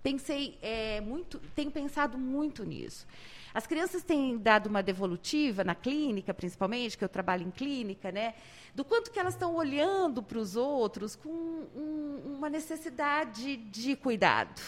Pensei 0.03 0.59
é, 0.61 1.01
muito, 1.01 1.39
tenho 1.57 1.71
pensado 1.71 2.19
muito 2.19 2.63
nisso. 2.63 3.07
As 3.55 3.67
crianças 3.67 4.03
têm 4.03 4.37
dado 4.37 4.67
uma 4.67 4.83
devolutiva 4.83 5.65
na 5.65 5.75
clínica, 5.75 6.35
principalmente, 6.35 6.99
que 6.99 7.05
eu 7.05 7.09
trabalho 7.09 7.49
em 7.49 7.51
clínica, 7.51 8.13
né? 8.13 8.35
Do 8.75 8.85
quanto 8.85 9.11
que 9.11 9.19
elas 9.19 9.33
estão 9.33 9.55
olhando 9.55 10.23
para 10.23 10.37
os 10.37 10.57
outros 10.57 11.17
com 11.17 11.31
um, 11.31 12.35
uma 12.37 12.51
necessidade 12.51 13.57
de 13.57 13.97
cuidado. 13.97 14.61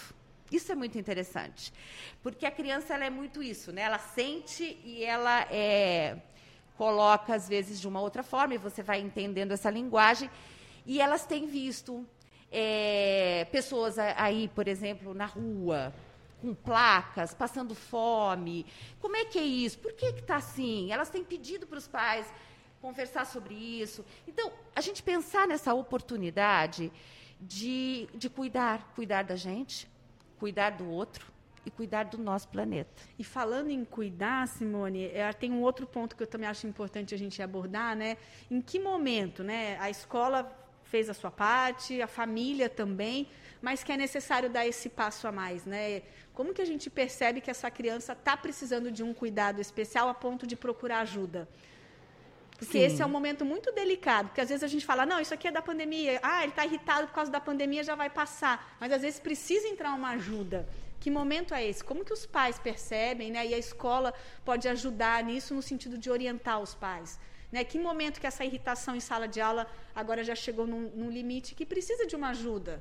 Isso 0.52 0.70
é 0.70 0.74
muito 0.74 0.98
interessante, 0.98 1.72
porque 2.22 2.44
a 2.44 2.50
criança 2.50 2.94
ela 2.94 3.06
é 3.06 3.10
muito 3.10 3.42
isso, 3.42 3.72
né? 3.72 3.82
Ela 3.82 3.98
sente 3.98 4.78
e 4.84 5.02
ela 5.02 5.46
é, 5.50 6.18
coloca 6.76 7.34
às 7.34 7.48
vezes 7.48 7.80
de 7.80 7.88
uma 7.88 8.00
outra 8.00 8.22
forma 8.22 8.54
e 8.54 8.58
você 8.58 8.82
vai 8.82 9.00
entendendo 9.00 9.52
essa 9.52 9.70
linguagem. 9.70 10.30
E 10.84 11.00
elas 11.00 11.24
têm 11.24 11.46
visto 11.46 12.06
é, 12.50 13.46
pessoas 13.50 13.98
aí, 13.98 14.48
por 14.48 14.68
exemplo, 14.68 15.14
na 15.14 15.24
rua, 15.24 15.94
com 16.42 16.54
placas, 16.54 17.32
passando 17.32 17.74
fome. 17.74 18.66
Como 19.00 19.16
é 19.16 19.24
que 19.24 19.38
é 19.38 19.44
isso? 19.44 19.78
Por 19.78 19.92
que 19.94 20.06
está 20.06 20.36
assim? 20.36 20.92
Elas 20.92 21.08
têm 21.08 21.24
pedido 21.24 21.66
para 21.66 21.78
os 21.78 21.88
pais 21.88 22.26
conversar 22.80 23.24
sobre 23.24 23.54
isso. 23.54 24.04
Então, 24.26 24.52
a 24.74 24.80
gente 24.80 25.02
pensar 25.02 25.46
nessa 25.46 25.72
oportunidade 25.72 26.92
de, 27.40 28.08
de 28.14 28.28
cuidar, 28.28 28.92
cuidar 28.94 29.22
da 29.22 29.36
gente, 29.36 29.88
cuidar 30.42 30.70
do 30.70 30.90
outro 30.90 31.24
e 31.64 31.70
cuidar 31.70 32.06
do 32.06 32.18
nosso 32.18 32.48
planeta. 32.48 32.90
E 33.16 33.22
falando 33.22 33.70
em 33.70 33.84
cuidar, 33.84 34.48
Simone, 34.48 35.04
é, 35.04 35.32
tem 35.32 35.52
um 35.52 35.62
outro 35.62 35.86
ponto 35.86 36.16
que 36.16 36.22
eu 36.24 36.26
também 36.26 36.48
acho 36.48 36.66
importante 36.66 37.14
a 37.14 37.18
gente 37.18 37.40
abordar, 37.40 37.94
né? 37.94 38.16
Em 38.50 38.60
que 38.60 38.80
momento, 38.80 39.44
né? 39.44 39.78
A 39.78 39.88
escola 39.88 40.40
fez 40.82 41.08
a 41.08 41.14
sua 41.14 41.30
parte, 41.30 42.02
a 42.02 42.08
família 42.08 42.68
também, 42.68 43.28
mas 43.60 43.84
que 43.84 43.92
é 43.92 43.96
necessário 43.96 44.50
dar 44.50 44.66
esse 44.66 44.88
passo 44.88 45.28
a 45.28 45.32
mais, 45.32 45.64
né? 45.64 46.02
Como 46.34 46.52
que 46.52 46.60
a 46.60 46.64
gente 46.64 46.90
percebe 46.90 47.40
que 47.40 47.48
essa 47.48 47.70
criança 47.70 48.12
está 48.12 48.36
precisando 48.36 48.90
de 48.90 49.04
um 49.04 49.14
cuidado 49.14 49.60
especial 49.60 50.08
a 50.08 50.14
ponto 50.14 50.44
de 50.44 50.56
procurar 50.56 51.02
ajuda? 51.02 51.48
Porque 52.62 52.78
Sim. 52.78 52.84
esse 52.84 53.02
é 53.02 53.06
um 53.06 53.08
momento 53.08 53.44
muito 53.44 53.72
delicado, 53.72 54.28
porque 54.28 54.40
às 54.40 54.48
vezes 54.48 54.62
a 54.62 54.68
gente 54.68 54.86
fala, 54.86 55.04
não, 55.04 55.18
isso 55.18 55.34
aqui 55.34 55.48
é 55.48 55.50
da 55.50 55.60
pandemia, 55.60 56.20
ah, 56.22 56.44
ele 56.44 56.52
está 56.52 56.64
irritado 56.64 57.08
por 57.08 57.14
causa 57.14 57.28
da 57.28 57.40
pandemia, 57.40 57.82
já 57.82 57.96
vai 57.96 58.08
passar. 58.08 58.76
Mas 58.78 58.92
às 58.92 59.02
vezes 59.02 59.18
precisa 59.18 59.66
entrar 59.66 59.92
uma 59.94 60.10
ajuda. 60.10 60.68
Que 61.00 61.10
momento 61.10 61.52
é 61.54 61.66
esse? 61.66 61.82
Como 61.82 62.04
que 62.04 62.12
os 62.12 62.24
pais 62.24 62.60
percebem, 62.60 63.32
né? 63.32 63.44
E 63.44 63.52
a 63.52 63.58
escola 63.58 64.14
pode 64.44 64.68
ajudar 64.68 65.24
nisso 65.24 65.52
no 65.52 65.60
sentido 65.60 65.98
de 65.98 66.08
orientar 66.08 66.60
os 66.60 66.72
pais. 66.72 67.18
Né? 67.50 67.64
Que 67.64 67.80
momento 67.80 68.20
que 68.20 68.28
essa 68.28 68.44
irritação 68.44 68.94
em 68.94 69.00
sala 69.00 69.26
de 69.26 69.40
aula 69.40 69.66
agora 69.92 70.22
já 70.22 70.36
chegou 70.36 70.64
num, 70.64 70.82
num 70.94 71.10
limite 71.10 71.56
que 71.56 71.66
precisa 71.66 72.06
de 72.06 72.14
uma 72.14 72.28
ajuda? 72.28 72.80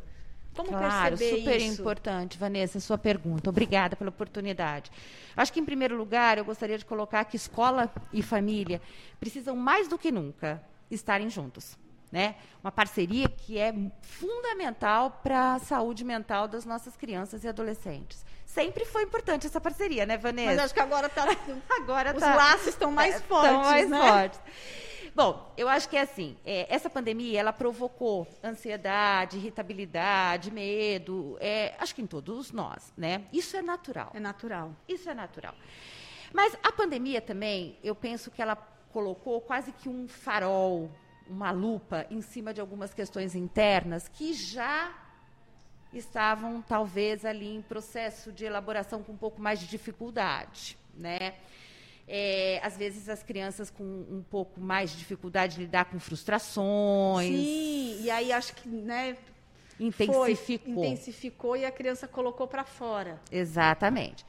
Como 0.56 0.70
claro, 0.70 1.18
perceber 1.18 1.40
super 1.40 1.62
isso? 1.62 1.82
importante, 1.82 2.38
Vanessa, 2.38 2.80
sua 2.80 2.98
pergunta. 2.98 3.50
Obrigada 3.50 3.96
pela 3.96 4.10
oportunidade. 4.10 4.92
Acho 5.36 5.54
que, 5.54 5.60
em 5.60 5.66
primeiro 5.66 5.96
lugar, 5.96 6.38
eu 6.38 6.46
gostaria 6.46 6.78
de 6.78 6.86
colocar 6.86 7.24
que 7.26 7.38
escola 7.38 7.92
e 8.12 8.22
família 8.22 8.82
precisam 9.20 9.56
mais 9.56 9.88
do 9.88 9.98
que 9.98 10.12
nunca 10.12 10.62
estarem 10.90 11.30
juntos. 11.30 11.78
Né? 12.12 12.36
Uma 12.62 12.74
parceria 12.74 13.30
que 13.30 13.58
é 13.58 13.74
fundamental 14.02 15.22
para 15.24 15.54
a 15.54 15.60
saúde 15.60 16.04
mental 16.04 16.46
das 16.46 16.66
nossas 16.66 16.98
crianças 16.98 17.46
e 17.46 17.48
adolescentes. 17.48 18.26
Sempre 18.46 18.84
foi 18.84 19.04
importante 19.04 19.48
essa 19.48 19.62
parceria, 19.62 20.06
né, 20.06 20.18
Vanessa? 20.18 20.52
Mas 20.52 20.60
acho 20.60 20.74
que 20.74 20.82
agora 20.82 21.08
está. 21.08 21.26
agora 21.82 22.14
Os 22.14 22.20
tá, 22.20 22.36
laços 22.36 22.68
estão 22.68 22.92
mais 22.92 23.22
fortes. 23.22 23.50
Estão 23.50 23.64
mais 23.64 23.90
né? 23.90 24.12
fortes. 24.12 24.40
Bom, 25.14 25.54
eu 25.58 25.68
acho 25.68 25.90
que 25.90 25.98
é 25.98 26.02
assim, 26.02 26.38
é, 26.46 26.74
essa 26.74 26.90
pandemia, 26.90 27.38
ela 27.38 27.52
provocou 27.52 28.26
ansiedade, 28.42 29.38
irritabilidade, 29.38 30.50
medo, 30.50 31.38
é, 31.42 31.76
acho 31.80 31.94
que 31.94 32.02
em 32.02 32.08
todos 32.08 32.52
nós, 32.52 32.94
né? 32.96 33.26
Isso 33.34 33.58
é 33.58 33.62
natural. 33.62 34.12
É 34.14 34.20
natural. 34.22 34.74
Isso 34.88 35.10
é 35.10 35.14
natural. 35.14 35.54
Mas 36.34 36.58
a 36.64 36.72
pandemia 36.72 37.22
também, 37.22 37.78
eu 37.84 37.94
penso 37.94 38.32
que 38.32 38.42
ela 38.42 38.56
colocou 38.92 39.42
quase 39.42 39.74
que 39.74 39.90
um 39.90 40.08
farol, 40.08 40.90
uma 41.28 41.52
lupa 41.52 42.06
em 42.10 42.22
cima 42.22 42.54
de 42.54 42.62
algumas 42.62 42.94
questões 42.94 43.36
internas 43.36 44.08
que 44.08 44.34
já 44.34 44.94
estavam 45.94 46.62
talvez 46.62 47.26
ali 47.26 47.54
em 47.54 47.62
processo 47.62 48.32
de 48.32 48.46
elaboração 48.46 49.04
com 49.04 49.12
um 49.12 49.18
pouco 49.18 49.42
mais 49.42 49.60
de 49.60 49.68
dificuldade, 49.68 50.78
né? 50.94 51.34
É, 52.14 52.60
às 52.62 52.76
vezes 52.76 53.08
as 53.08 53.24
crianças 53.24 53.70
com 53.70 53.84
um 53.84 54.22
pouco 54.30 54.60
mais 54.60 54.92
de 54.92 54.98
dificuldade 54.98 55.56
de 55.56 55.62
lidar 55.62 55.86
com 55.86 55.98
frustrações. 55.98 57.34
Sim, 57.34 58.02
e 58.04 58.12
aí 58.12 58.34
acho 58.34 58.54
que, 58.54 58.68
né, 58.68 59.16
intensificou. 59.80 60.74
Foi, 60.76 60.88
intensificou 60.90 61.56
e 61.56 61.64
a 61.64 61.72
criança 61.72 62.10
colocou 62.10 62.50
para 62.50 62.66
fora. 62.66 63.22
Exatamente. 63.32 64.26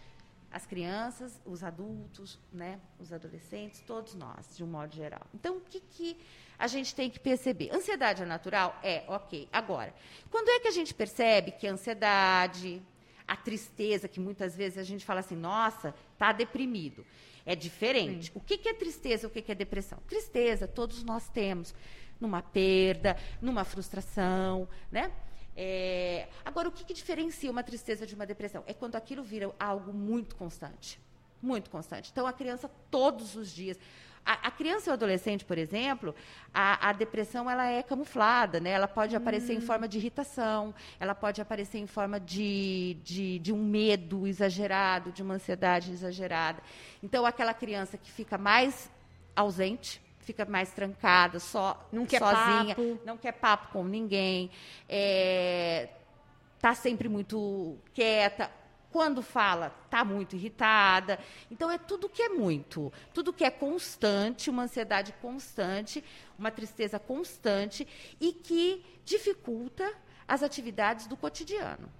As 0.49 0.65
crianças, 0.65 1.41
os 1.45 1.65
adultos, 1.65 2.39
né, 2.53 2.79
os 3.01 3.13
adolescentes, 3.13 3.81
todos 3.81 4.15
nós, 4.15 4.57
de 4.57 4.63
um 4.63 4.69
modo 4.69 4.95
geral. 4.95 5.27
Então, 5.35 5.57
o 5.57 5.61
que, 5.61 5.81
que 5.81 6.17
a 6.57 6.69
gente 6.69 6.95
tem 6.95 7.11
que 7.11 7.19
perceber? 7.19 7.75
Ansiedade 7.75 8.23
é 8.23 8.27
natural? 8.27 8.79
É, 8.81 9.03
ok. 9.09 9.49
Agora, 9.53 9.93
quando 10.31 10.49
é 10.51 10.61
que 10.61 10.69
a 10.69 10.73
gente 10.73 10.95
percebe 10.95 11.51
que 11.51 11.67
a 11.67 11.73
ansiedade, 11.73 12.81
a 13.27 13.35
tristeza, 13.35 14.07
que 14.07 14.21
muitas 14.21 14.55
vezes 14.55 14.79
a 14.79 14.85
gente 14.85 15.05
fala 15.05 15.19
assim, 15.19 15.35
nossa, 15.35 15.93
está 16.13 16.31
deprimido. 16.31 17.05
É 17.45 17.55
diferente. 17.57 18.27
Sim. 18.27 18.33
O 18.35 18.41
que, 18.41 18.59
que 18.59 18.69
é 18.69 18.75
tristeza? 18.75 19.27
O 19.27 19.31
que, 19.31 19.43
que 19.43 19.53
é 19.53 19.55
depressão? 19.55 19.99
Tristeza, 20.07 20.69
todos 20.69 21.03
nós 21.03 21.29
temos. 21.29 21.75
Numa 22.21 22.41
perda, 22.41 23.17
numa 23.41 23.65
frustração, 23.65 24.69
né? 24.91 25.11
É... 25.57 26.29
Agora, 26.45 26.69
o 26.69 26.73
que, 26.73 26.85
que 26.85 26.95
diferencia 26.95 27.51
uma 27.51 27.63
tristeza 27.63 28.07
de 28.07 28.15
uma 28.15 28.25
depressão? 28.25 28.63
É 28.67 28.73
quando 28.73 28.97
aquilo 28.97 29.23
vira 29.23 29.53
algo 29.59 29.93
muito 29.93 30.37
constante. 30.37 31.01
Muito 31.41 31.69
constante. 31.69 32.11
Então, 32.13 32.27
a 32.27 32.33
criança, 32.33 32.71
todos 32.91 33.35
os 33.35 33.51
dias. 33.51 33.79
A, 34.25 34.49
a, 34.49 34.51
criança 34.51 34.89
e 34.89 34.91
o 34.91 34.93
adolescente, 34.93 35.45
por 35.45 35.59
exemplo, 35.59 36.15
a, 36.55 36.91
a, 36.91 36.93
depressão 36.93 37.51
ela 37.51 37.67
é 37.67 37.83
camuflada, 37.83 38.61
né? 38.61 38.71
Ela 38.71 38.87
pode 38.87 39.17
aparecer 39.17 39.55
em 39.55 39.59
hum. 39.59 39.63
forma 39.63 39.89
de 39.89 39.99
irritação, 39.99 40.73
ela 41.01 41.15
pode 41.15 41.41
aparecer 41.41 41.79
em 41.79 41.87
forma 41.87 42.21
de, 42.21 42.97
de, 43.03 43.41
de, 43.41 43.53
um 43.53 43.63
medo 43.63 44.27
exagerado, 44.27 45.11
de 45.11 45.23
uma 45.23 45.35
ansiedade 45.35 45.91
exagerada. 45.91 46.63
Então, 47.03 47.27
aquela 47.27 47.53
criança 47.53 47.99
que 47.99 48.13
fica 48.13 48.39
mais 48.39 48.89
ausente, 49.35 50.01
fica 50.21 50.45
mais 50.45 50.71
trancada, 50.71 51.41
só 51.41 51.89
não 51.93 52.07
quer 52.07 52.21
sozinha, 52.21 52.77
papo. 52.77 53.01
não 53.05 53.19
quer 53.19 53.33
papo 53.33 53.73
com 53.73 53.83
ninguém, 53.83 54.47
está 54.83 54.89
é, 54.89 55.89
tá 56.61 56.75
sempre 56.75 57.09
muito 57.09 57.77
quieta 57.93 58.49
quando 58.93 59.23
fala, 59.23 59.75
está 59.87 60.05
muito 60.05 60.37
irritada. 60.37 61.19
Então, 61.51 61.71
é 61.71 61.79
tudo 61.79 62.09
que 62.09 62.23
é 62.23 62.29
muito. 62.29 62.93
Tudo 63.15 63.33
que 63.33 63.45
é 63.45 63.51
constante, 63.51 64.51
uma 64.51 64.65
ansiedade 64.65 65.13
constante, 65.23 66.05
uma 66.39 66.51
tristeza 66.51 66.99
constante 66.99 67.89
e 68.21 68.33
que 68.33 68.85
dificulta 69.05 69.91
as 70.29 70.43
atividades 70.43 71.07
do 71.07 71.17
cotidiano. 71.17 71.91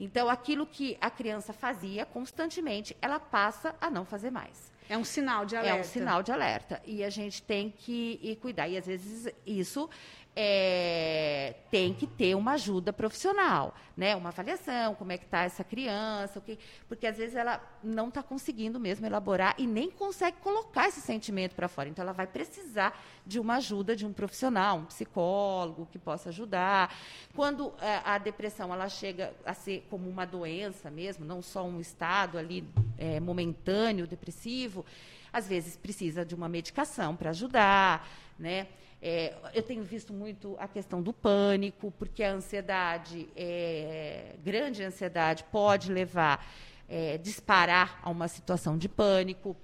Então, 0.00 0.28
aquilo 0.28 0.66
que 0.66 0.96
a 1.00 1.10
criança 1.10 1.52
fazia 1.52 2.06
constantemente, 2.06 2.96
ela 3.02 3.20
passa 3.20 3.74
a 3.80 3.90
não 3.90 4.04
fazer 4.04 4.30
mais. 4.30 4.72
É 4.88 4.96
um 4.96 5.04
sinal 5.04 5.44
de 5.44 5.54
alerta. 5.54 5.76
É 5.76 5.80
um 5.80 5.84
sinal 5.84 6.22
de 6.22 6.32
alerta. 6.32 6.80
E 6.86 7.04
a 7.04 7.10
gente 7.10 7.42
tem 7.42 7.70
que 7.70 8.38
cuidar. 8.40 8.68
E, 8.68 8.78
às 8.78 8.86
vezes, 8.86 9.32
isso 9.44 9.90
é, 10.40 11.52
tem 11.68 11.92
que 11.92 12.06
ter 12.06 12.36
uma 12.36 12.52
ajuda 12.52 12.92
profissional, 12.92 13.74
né? 13.96 14.14
Uma 14.14 14.28
avaliação, 14.28 14.94
como 14.94 15.10
é 15.10 15.18
que 15.18 15.24
está 15.24 15.42
essa 15.42 15.64
criança, 15.64 16.40
que, 16.40 16.56
porque 16.86 17.08
às 17.08 17.16
vezes 17.16 17.34
ela 17.34 17.60
não 17.82 18.06
está 18.06 18.22
conseguindo 18.22 18.78
mesmo 18.78 19.04
elaborar 19.04 19.56
e 19.58 19.66
nem 19.66 19.90
consegue 19.90 20.36
colocar 20.36 20.86
esse 20.86 21.00
sentimento 21.00 21.56
para 21.56 21.66
fora. 21.66 21.88
Então 21.88 22.04
ela 22.04 22.12
vai 22.12 22.28
precisar 22.28 22.96
de 23.26 23.40
uma 23.40 23.56
ajuda 23.56 23.96
de 23.96 24.06
um 24.06 24.12
profissional, 24.12 24.76
um 24.78 24.84
psicólogo 24.84 25.88
que 25.90 25.98
possa 25.98 26.28
ajudar. 26.28 26.94
Quando 27.34 27.72
é, 27.80 28.00
a 28.04 28.16
depressão 28.16 28.72
ela 28.72 28.88
chega 28.88 29.34
a 29.44 29.54
ser 29.54 29.88
como 29.90 30.08
uma 30.08 30.24
doença 30.24 30.88
mesmo, 30.88 31.24
não 31.24 31.42
só 31.42 31.64
um 31.64 31.80
estado 31.80 32.38
ali 32.38 32.64
é, 32.98 33.20
momentâneo 33.20 34.06
depressivo, 34.06 34.84
às 35.32 35.46
vezes 35.46 35.76
precisa 35.76 36.24
de 36.24 36.34
uma 36.34 36.48
medicação 36.48 37.16
para 37.16 37.30
ajudar, 37.30 38.06
né? 38.38 38.66
É, 39.00 39.34
eu 39.54 39.62
tenho 39.62 39.84
visto 39.84 40.12
muito 40.12 40.56
a 40.58 40.66
questão 40.66 41.00
do 41.00 41.12
pânico, 41.12 41.92
porque 41.92 42.22
a 42.24 42.32
ansiedade, 42.32 43.28
é, 43.36 44.34
grande 44.42 44.82
ansiedade, 44.82 45.44
pode 45.52 45.92
levar, 45.92 46.44
é, 46.88 47.16
disparar 47.16 48.00
a 48.02 48.10
uma 48.10 48.26
situação 48.26 48.76
de 48.76 48.88
pânico. 48.88 49.56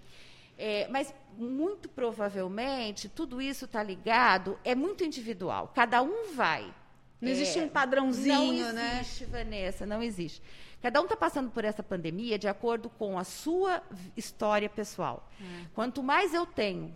É, 0.57 0.87
mas, 0.89 1.13
muito 1.37 1.89
provavelmente, 1.89 3.09
tudo 3.09 3.43
isso 3.43 3.65
está 3.65 3.83
ligado, 3.83 4.57
é 4.65 4.73
muito 4.73 5.03
individual. 5.03 5.73
Cada 5.75 6.01
um 6.01 6.33
vai. 6.35 6.73
Não 7.21 7.31
existe 7.31 7.59
um 7.59 7.69
padrãozinho, 7.69 8.67
não 8.67 8.73
né? 8.73 8.93
Não 8.93 9.01
existe, 9.01 9.25
Vanessa, 9.25 9.87
não 9.87 10.03
existe. 10.03 10.43
Cada 10.85 11.01
um 11.01 11.05
está 11.05 11.17
passando 11.17 11.51
por 11.51 11.65
essa 11.65 11.83
pandemia 11.83 12.39
de 12.39 12.47
acordo 12.47 12.91
com 12.91 13.19
a 13.19 13.25
sua 13.25 13.83
história 14.15 14.69
pessoal. 14.69 15.27
Hum. 15.41 15.65
Quanto 15.73 16.03
mais 16.03 16.35
eu 16.35 16.45
tenho 16.45 16.93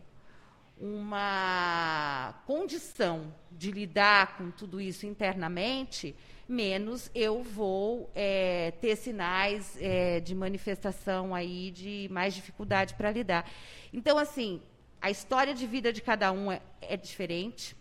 uma 0.78 2.34
condição 2.46 3.32
de 3.50 3.70
lidar 3.70 4.36
com 4.36 4.50
tudo 4.50 4.78
isso 4.78 5.06
internamente, 5.06 6.14
menos 6.46 7.10
eu 7.14 7.42
vou 7.42 8.10
é, 8.14 8.72
ter 8.72 8.94
sinais 8.94 9.78
é, 9.80 10.20
de 10.20 10.34
manifestação 10.34 11.34
aí 11.34 11.70
de 11.70 12.10
mais 12.12 12.34
dificuldade 12.34 12.92
para 12.92 13.10
lidar. 13.10 13.50
Então, 13.90 14.18
assim, 14.18 14.60
a 15.00 15.10
história 15.10 15.54
de 15.54 15.66
vida 15.66 15.94
de 15.94 16.02
cada 16.02 16.30
um 16.30 16.52
é, 16.52 16.60
é 16.82 16.94
diferente 16.94 17.74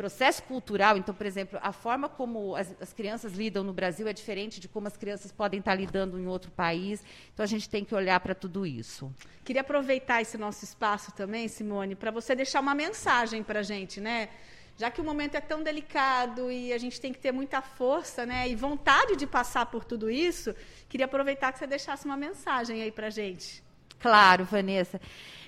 processo 0.00 0.42
cultural, 0.44 0.96
então, 0.96 1.14
por 1.14 1.26
exemplo, 1.26 1.58
a 1.62 1.72
forma 1.72 2.08
como 2.08 2.56
as, 2.56 2.74
as, 2.80 2.90
crianças 2.90 3.34
lidam 3.34 3.62
no 3.62 3.70
Brasil 3.70 4.08
é 4.08 4.14
diferente 4.14 4.58
de 4.58 4.66
como 4.66 4.86
as 4.86 4.96
crianças 4.96 5.30
podem 5.30 5.60
estar 5.60 5.74
lidando 5.74 6.18
em 6.18 6.26
outro 6.26 6.50
país. 6.50 7.04
Então, 7.34 7.44
a 7.44 7.46
gente 7.46 7.68
tem 7.68 7.84
que 7.84 7.94
olhar 7.94 8.18
para 8.20 8.34
tudo 8.34 8.64
isso. 8.64 9.12
Queria 9.44 9.60
aproveitar 9.60 10.22
esse 10.22 10.38
nosso 10.38 10.64
espaço 10.64 11.12
também, 11.12 11.48
Simone, 11.48 11.94
para 11.94 12.10
você 12.10 12.34
deixar 12.34 12.60
uma 12.60 12.74
mensagem 12.74 13.42
para 13.42 13.60
a 13.60 13.62
gente, 13.62 14.00
né? 14.00 14.30
Já 14.78 14.90
que 14.90 15.02
o 15.02 15.04
momento 15.04 15.34
é 15.34 15.40
tão 15.42 15.62
delicado 15.62 16.50
e 16.50 16.72
a 16.72 16.78
gente 16.78 16.98
tem 16.98 17.12
que 17.12 17.18
ter 17.18 17.30
muita 17.30 17.60
força, 17.60 18.24
né, 18.24 18.48
e 18.48 18.56
vontade 18.56 19.16
de 19.16 19.26
passar 19.26 19.66
por 19.66 19.84
tudo 19.84 20.08
isso, 20.08 20.54
queria 20.88 21.04
aproveitar 21.04 21.52
que 21.52 21.58
você 21.58 21.66
deixasse 21.66 22.06
uma 22.06 22.16
mensagem 22.16 22.80
aí 22.80 22.90
para 22.90 23.08
a 23.08 23.10
gente. 23.10 23.62
Claro, 23.98 24.46
Vanessa. 24.46 24.98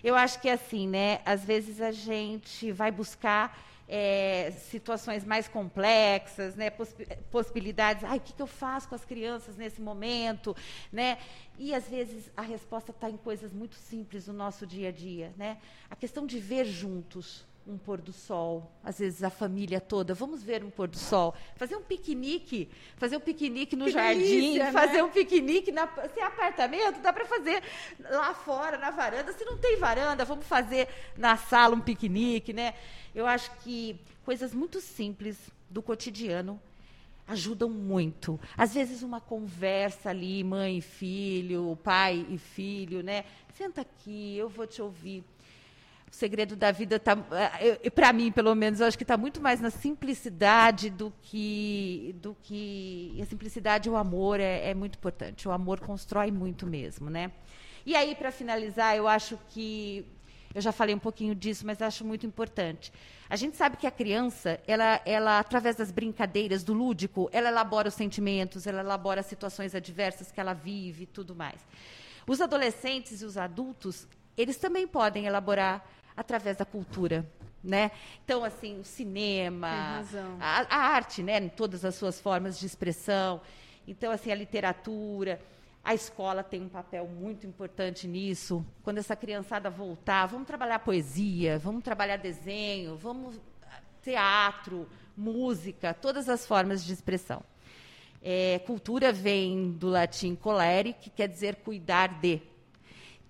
Eu 0.04 0.14
acho 0.14 0.38
que 0.42 0.50
assim, 0.50 0.86
né? 0.86 1.22
Às 1.24 1.42
vezes 1.42 1.80
a 1.80 1.90
gente 1.90 2.70
vai 2.70 2.90
buscar 2.90 3.71
é, 3.94 4.50
situações 4.52 5.22
mais 5.22 5.46
complexas, 5.46 6.56
né, 6.56 6.70
possibilidades. 7.30 8.02
Ai, 8.04 8.16
o 8.16 8.20
que, 8.22 8.32
que 8.32 8.40
eu 8.40 8.46
faço 8.46 8.88
com 8.88 8.94
as 8.94 9.04
crianças 9.04 9.54
nesse 9.58 9.82
momento, 9.82 10.56
né? 10.90 11.18
E 11.58 11.74
às 11.74 11.86
vezes 11.88 12.30
a 12.34 12.40
resposta 12.40 12.90
está 12.90 13.10
em 13.10 13.18
coisas 13.18 13.52
muito 13.52 13.74
simples 13.74 14.24
do 14.24 14.32
nosso 14.32 14.66
dia 14.66 14.88
a 14.88 14.92
dia, 14.92 15.34
né? 15.36 15.58
A 15.90 15.94
questão 15.94 16.24
de 16.24 16.38
ver 16.38 16.64
juntos 16.64 17.44
um 17.66 17.78
pôr 17.78 18.00
do 18.00 18.12
sol, 18.12 18.72
às 18.82 18.98
vezes 18.98 19.22
a 19.22 19.30
família 19.30 19.80
toda, 19.80 20.14
vamos 20.14 20.42
ver 20.42 20.64
um 20.64 20.70
pôr 20.70 20.88
do 20.88 20.98
sol, 20.98 21.34
fazer 21.56 21.76
um 21.76 21.82
piquenique, 21.82 22.68
fazer 22.96 23.16
um 23.16 23.20
piquenique 23.20 23.76
no 23.76 23.84
que 23.84 23.92
jardim, 23.92 24.20
delícia, 24.20 24.64
né? 24.64 24.72
fazer 24.72 24.96
né? 24.98 25.02
um 25.04 25.10
piquenique 25.10 25.70
na, 25.70 25.86
se 25.86 26.20
é 26.20 26.24
apartamento, 26.24 27.00
dá 27.00 27.12
para 27.12 27.24
fazer 27.24 27.62
lá 28.10 28.34
fora 28.34 28.78
na 28.78 28.90
varanda, 28.90 29.32
se 29.32 29.44
não 29.44 29.56
tem 29.58 29.78
varanda, 29.78 30.24
vamos 30.24 30.46
fazer 30.46 30.88
na 31.16 31.36
sala 31.36 31.76
um 31.76 31.80
piquenique, 31.80 32.52
né? 32.52 32.74
Eu 33.14 33.26
acho 33.26 33.50
que 33.58 34.00
coisas 34.24 34.52
muito 34.52 34.80
simples 34.80 35.38
do 35.70 35.82
cotidiano 35.82 36.60
ajudam 37.26 37.70
muito. 37.70 38.38
Às 38.56 38.74
vezes 38.74 39.02
uma 39.02 39.20
conversa 39.20 40.10
ali, 40.10 40.42
mãe 40.42 40.78
e 40.78 40.82
filho, 40.82 41.78
pai 41.82 42.26
e 42.28 42.38
filho, 42.38 43.02
né? 43.02 43.24
Senta 43.54 43.82
aqui, 43.82 44.36
eu 44.36 44.48
vou 44.48 44.66
te 44.66 44.82
ouvir 44.82 45.24
o 46.12 46.14
segredo 46.14 46.54
da 46.54 46.70
vida 46.70 46.96
está, 46.96 47.16
eh, 47.58 47.88
para 47.88 48.12
mim, 48.12 48.30
pelo 48.30 48.54
menos, 48.54 48.80
eu 48.80 48.86
acho 48.86 48.98
que 48.98 49.02
está 49.02 49.16
muito 49.16 49.40
mais 49.40 49.62
na 49.62 49.70
simplicidade 49.70 50.90
do 50.90 51.10
que, 51.22 52.14
do 52.20 52.36
que 52.42 53.18
a 53.22 53.24
simplicidade, 53.24 53.88
o 53.88 53.96
amor 53.96 54.38
é, 54.38 54.68
é 54.68 54.74
muito 54.74 54.96
importante. 54.96 55.48
O 55.48 55.52
amor 55.52 55.80
constrói 55.80 56.30
muito 56.30 56.66
mesmo, 56.66 57.08
né? 57.08 57.32
E 57.86 57.96
aí, 57.96 58.14
para 58.14 58.30
finalizar, 58.30 58.94
eu 58.94 59.08
acho 59.08 59.38
que 59.48 60.04
eu 60.54 60.60
já 60.60 60.70
falei 60.70 60.94
um 60.94 60.98
pouquinho 60.98 61.34
disso, 61.34 61.64
mas 61.66 61.80
acho 61.80 62.04
muito 62.04 62.26
importante. 62.26 62.92
A 63.30 63.36
gente 63.36 63.56
sabe 63.56 63.78
que 63.78 63.86
a 63.86 63.90
criança, 63.90 64.60
ela, 64.66 65.00
ela, 65.06 65.38
através 65.38 65.76
das 65.76 65.90
brincadeiras, 65.90 66.62
do 66.62 66.74
lúdico, 66.74 67.30
ela 67.32 67.48
elabora 67.48 67.88
os 67.88 67.94
sentimentos, 67.94 68.66
ela 68.66 68.80
elabora 68.80 69.20
as 69.20 69.26
situações 69.26 69.74
adversas 69.74 70.30
que 70.30 70.38
ela 70.38 70.52
vive 70.52 71.04
e 71.04 71.06
tudo 71.06 71.34
mais. 71.34 71.58
Os 72.26 72.42
adolescentes 72.42 73.22
e 73.22 73.24
os 73.24 73.38
adultos, 73.38 74.06
eles 74.36 74.58
também 74.58 74.86
podem 74.86 75.24
elaborar 75.24 75.82
através 76.16 76.56
da 76.56 76.64
cultura. 76.64 77.26
Né? 77.62 77.92
Então, 78.24 78.42
assim, 78.42 78.80
o 78.80 78.84
cinema, 78.84 80.02
a, 80.40 80.66
a, 80.68 80.76
arte, 80.76 81.22
né, 81.22 81.38
em 81.38 81.48
todas 81.48 81.84
as 81.84 81.94
suas 81.94 82.20
formas 82.20 82.58
de 82.58 82.66
expressão. 82.66 83.40
Então, 83.86 84.10
assim, 84.10 84.32
a 84.32 84.34
literatura, 84.34 85.40
a 85.84 85.94
escola 85.94 86.42
tem 86.42 86.62
um 86.62 86.68
papel 86.68 87.06
muito 87.06 87.46
importante 87.46 88.08
nisso. 88.08 88.64
Quando 88.82 88.98
essa 88.98 89.14
criançada 89.14 89.70
voltar, 89.70 90.26
vamos 90.26 90.46
trabalhar 90.46 90.80
poesia, 90.80 91.58
vamos 91.58 91.84
trabalhar 91.84 92.16
desenho, 92.16 92.96
vamos 92.96 93.40
teatro, 94.02 94.88
música, 95.16 95.94
todas 95.94 96.28
as 96.28 96.46
formas 96.46 96.84
de 96.84 96.92
expressão. 96.92 97.42
É, 98.22 98.60
cultura 98.60 99.12
vem 99.12 99.72
do 99.72 99.88
latim 99.88 100.34
colere, 100.34 100.92
que 100.92 101.10
quer 101.10 101.28
dizer 101.28 101.56
cuidar 101.56 102.20
de. 102.20 102.40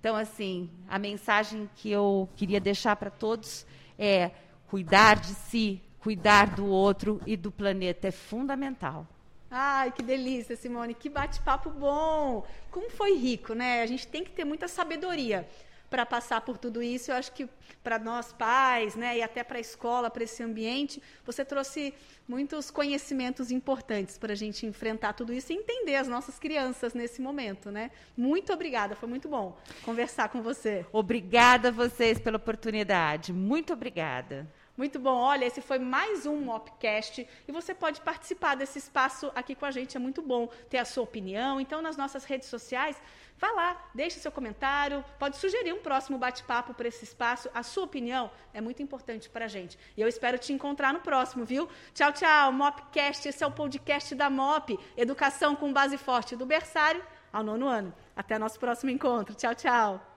Então, 0.02 0.16
assim, 0.16 0.68
a 0.88 0.98
mensagem 0.98 1.70
que 1.76 1.88
eu 1.88 2.28
queria 2.34 2.58
deixar 2.58 2.96
para 2.96 3.08
todos 3.08 3.64
é 3.96 4.32
cuidar 4.66 5.14
de 5.14 5.32
si, 5.32 5.80
cuidar 6.00 6.56
do 6.56 6.66
outro 6.66 7.20
e 7.24 7.36
do 7.36 7.52
planeta 7.52 8.08
é 8.08 8.10
fundamental. 8.10 9.06
Ai, 9.48 9.92
que 9.92 10.02
delícia, 10.02 10.56
Simone, 10.56 10.92
que 10.92 11.08
bate-papo 11.08 11.70
bom. 11.70 12.44
Como 12.68 12.90
foi 12.90 13.16
rico, 13.16 13.54
né? 13.54 13.80
A 13.80 13.86
gente 13.86 14.08
tem 14.08 14.24
que 14.24 14.32
ter 14.32 14.44
muita 14.44 14.66
sabedoria 14.66 15.48
para 15.92 16.06
passar 16.06 16.40
por 16.40 16.56
tudo 16.56 16.82
isso. 16.82 17.10
Eu 17.10 17.16
acho 17.16 17.30
que 17.32 17.46
para 17.84 17.98
nós 17.98 18.32
pais, 18.32 18.96
né, 18.96 19.18
e 19.18 19.22
até 19.22 19.44
para 19.44 19.58
a 19.58 19.60
escola, 19.60 20.08
para 20.10 20.24
esse 20.24 20.42
ambiente, 20.42 21.02
você 21.22 21.44
trouxe 21.44 21.92
muitos 22.26 22.70
conhecimentos 22.70 23.50
importantes 23.50 24.16
para 24.16 24.32
a 24.32 24.34
gente 24.34 24.64
enfrentar 24.64 25.12
tudo 25.12 25.34
isso 25.34 25.52
e 25.52 25.56
entender 25.56 25.96
as 25.96 26.08
nossas 26.08 26.38
crianças 26.38 26.94
nesse 26.94 27.20
momento, 27.20 27.70
né? 27.70 27.90
Muito 28.16 28.54
obrigada, 28.54 28.96
foi 28.96 29.08
muito 29.08 29.28
bom 29.28 29.58
conversar 29.84 30.30
com 30.30 30.40
você. 30.40 30.86
Obrigada 30.90 31.68
a 31.68 31.70
vocês 31.70 32.18
pela 32.18 32.38
oportunidade. 32.38 33.30
Muito 33.30 33.74
obrigada. 33.74 34.48
Muito 34.76 34.98
bom. 34.98 35.16
Olha, 35.16 35.44
esse 35.44 35.60
foi 35.60 35.78
mais 35.78 36.24
um 36.24 36.36
Mopcast 36.36 37.28
e 37.46 37.52
você 37.52 37.74
pode 37.74 38.00
participar 38.00 38.54
desse 38.54 38.78
espaço 38.78 39.30
aqui 39.34 39.54
com 39.54 39.66
a 39.66 39.70
gente. 39.70 39.96
É 39.96 40.00
muito 40.00 40.22
bom 40.22 40.48
ter 40.70 40.78
a 40.78 40.84
sua 40.84 41.04
opinião. 41.04 41.60
Então, 41.60 41.82
nas 41.82 41.96
nossas 41.96 42.24
redes 42.24 42.48
sociais, 42.48 43.00
Vá 43.42 43.50
lá, 43.50 43.90
deixe 43.92 44.20
seu 44.20 44.30
comentário, 44.30 45.04
pode 45.18 45.36
sugerir 45.36 45.72
um 45.72 45.80
próximo 45.80 46.16
bate-papo 46.16 46.74
para 46.74 46.86
esse 46.86 47.02
espaço. 47.02 47.50
A 47.52 47.64
sua 47.64 47.82
opinião 47.82 48.30
é 48.54 48.60
muito 48.60 48.80
importante 48.80 49.28
para 49.28 49.46
a 49.46 49.48
gente. 49.48 49.76
E 49.96 50.00
eu 50.00 50.06
espero 50.06 50.38
te 50.38 50.52
encontrar 50.52 50.92
no 50.92 51.00
próximo, 51.00 51.44
viu? 51.44 51.68
Tchau, 51.92 52.12
tchau. 52.12 52.52
Mopcast, 52.52 53.28
esse 53.28 53.42
é 53.42 53.46
o 53.46 53.50
podcast 53.50 54.14
da 54.14 54.30
Mop, 54.30 54.78
Educação 54.96 55.56
com 55.56 55.72
Base 55.72 55.98
Forte 55.98 56.36
do 56.36 56.46
berçário 56.46 57.04
ao 57.32 57.42
nono 57.42 57.66
ano. 57.66 57.92
Até 58.14 58.38
nosso 58.38 58.60
próximo 58.60 58.92
encontro. 58.92 59.34
Tchau, 59.34 59.56
tchau. 59.56 60.11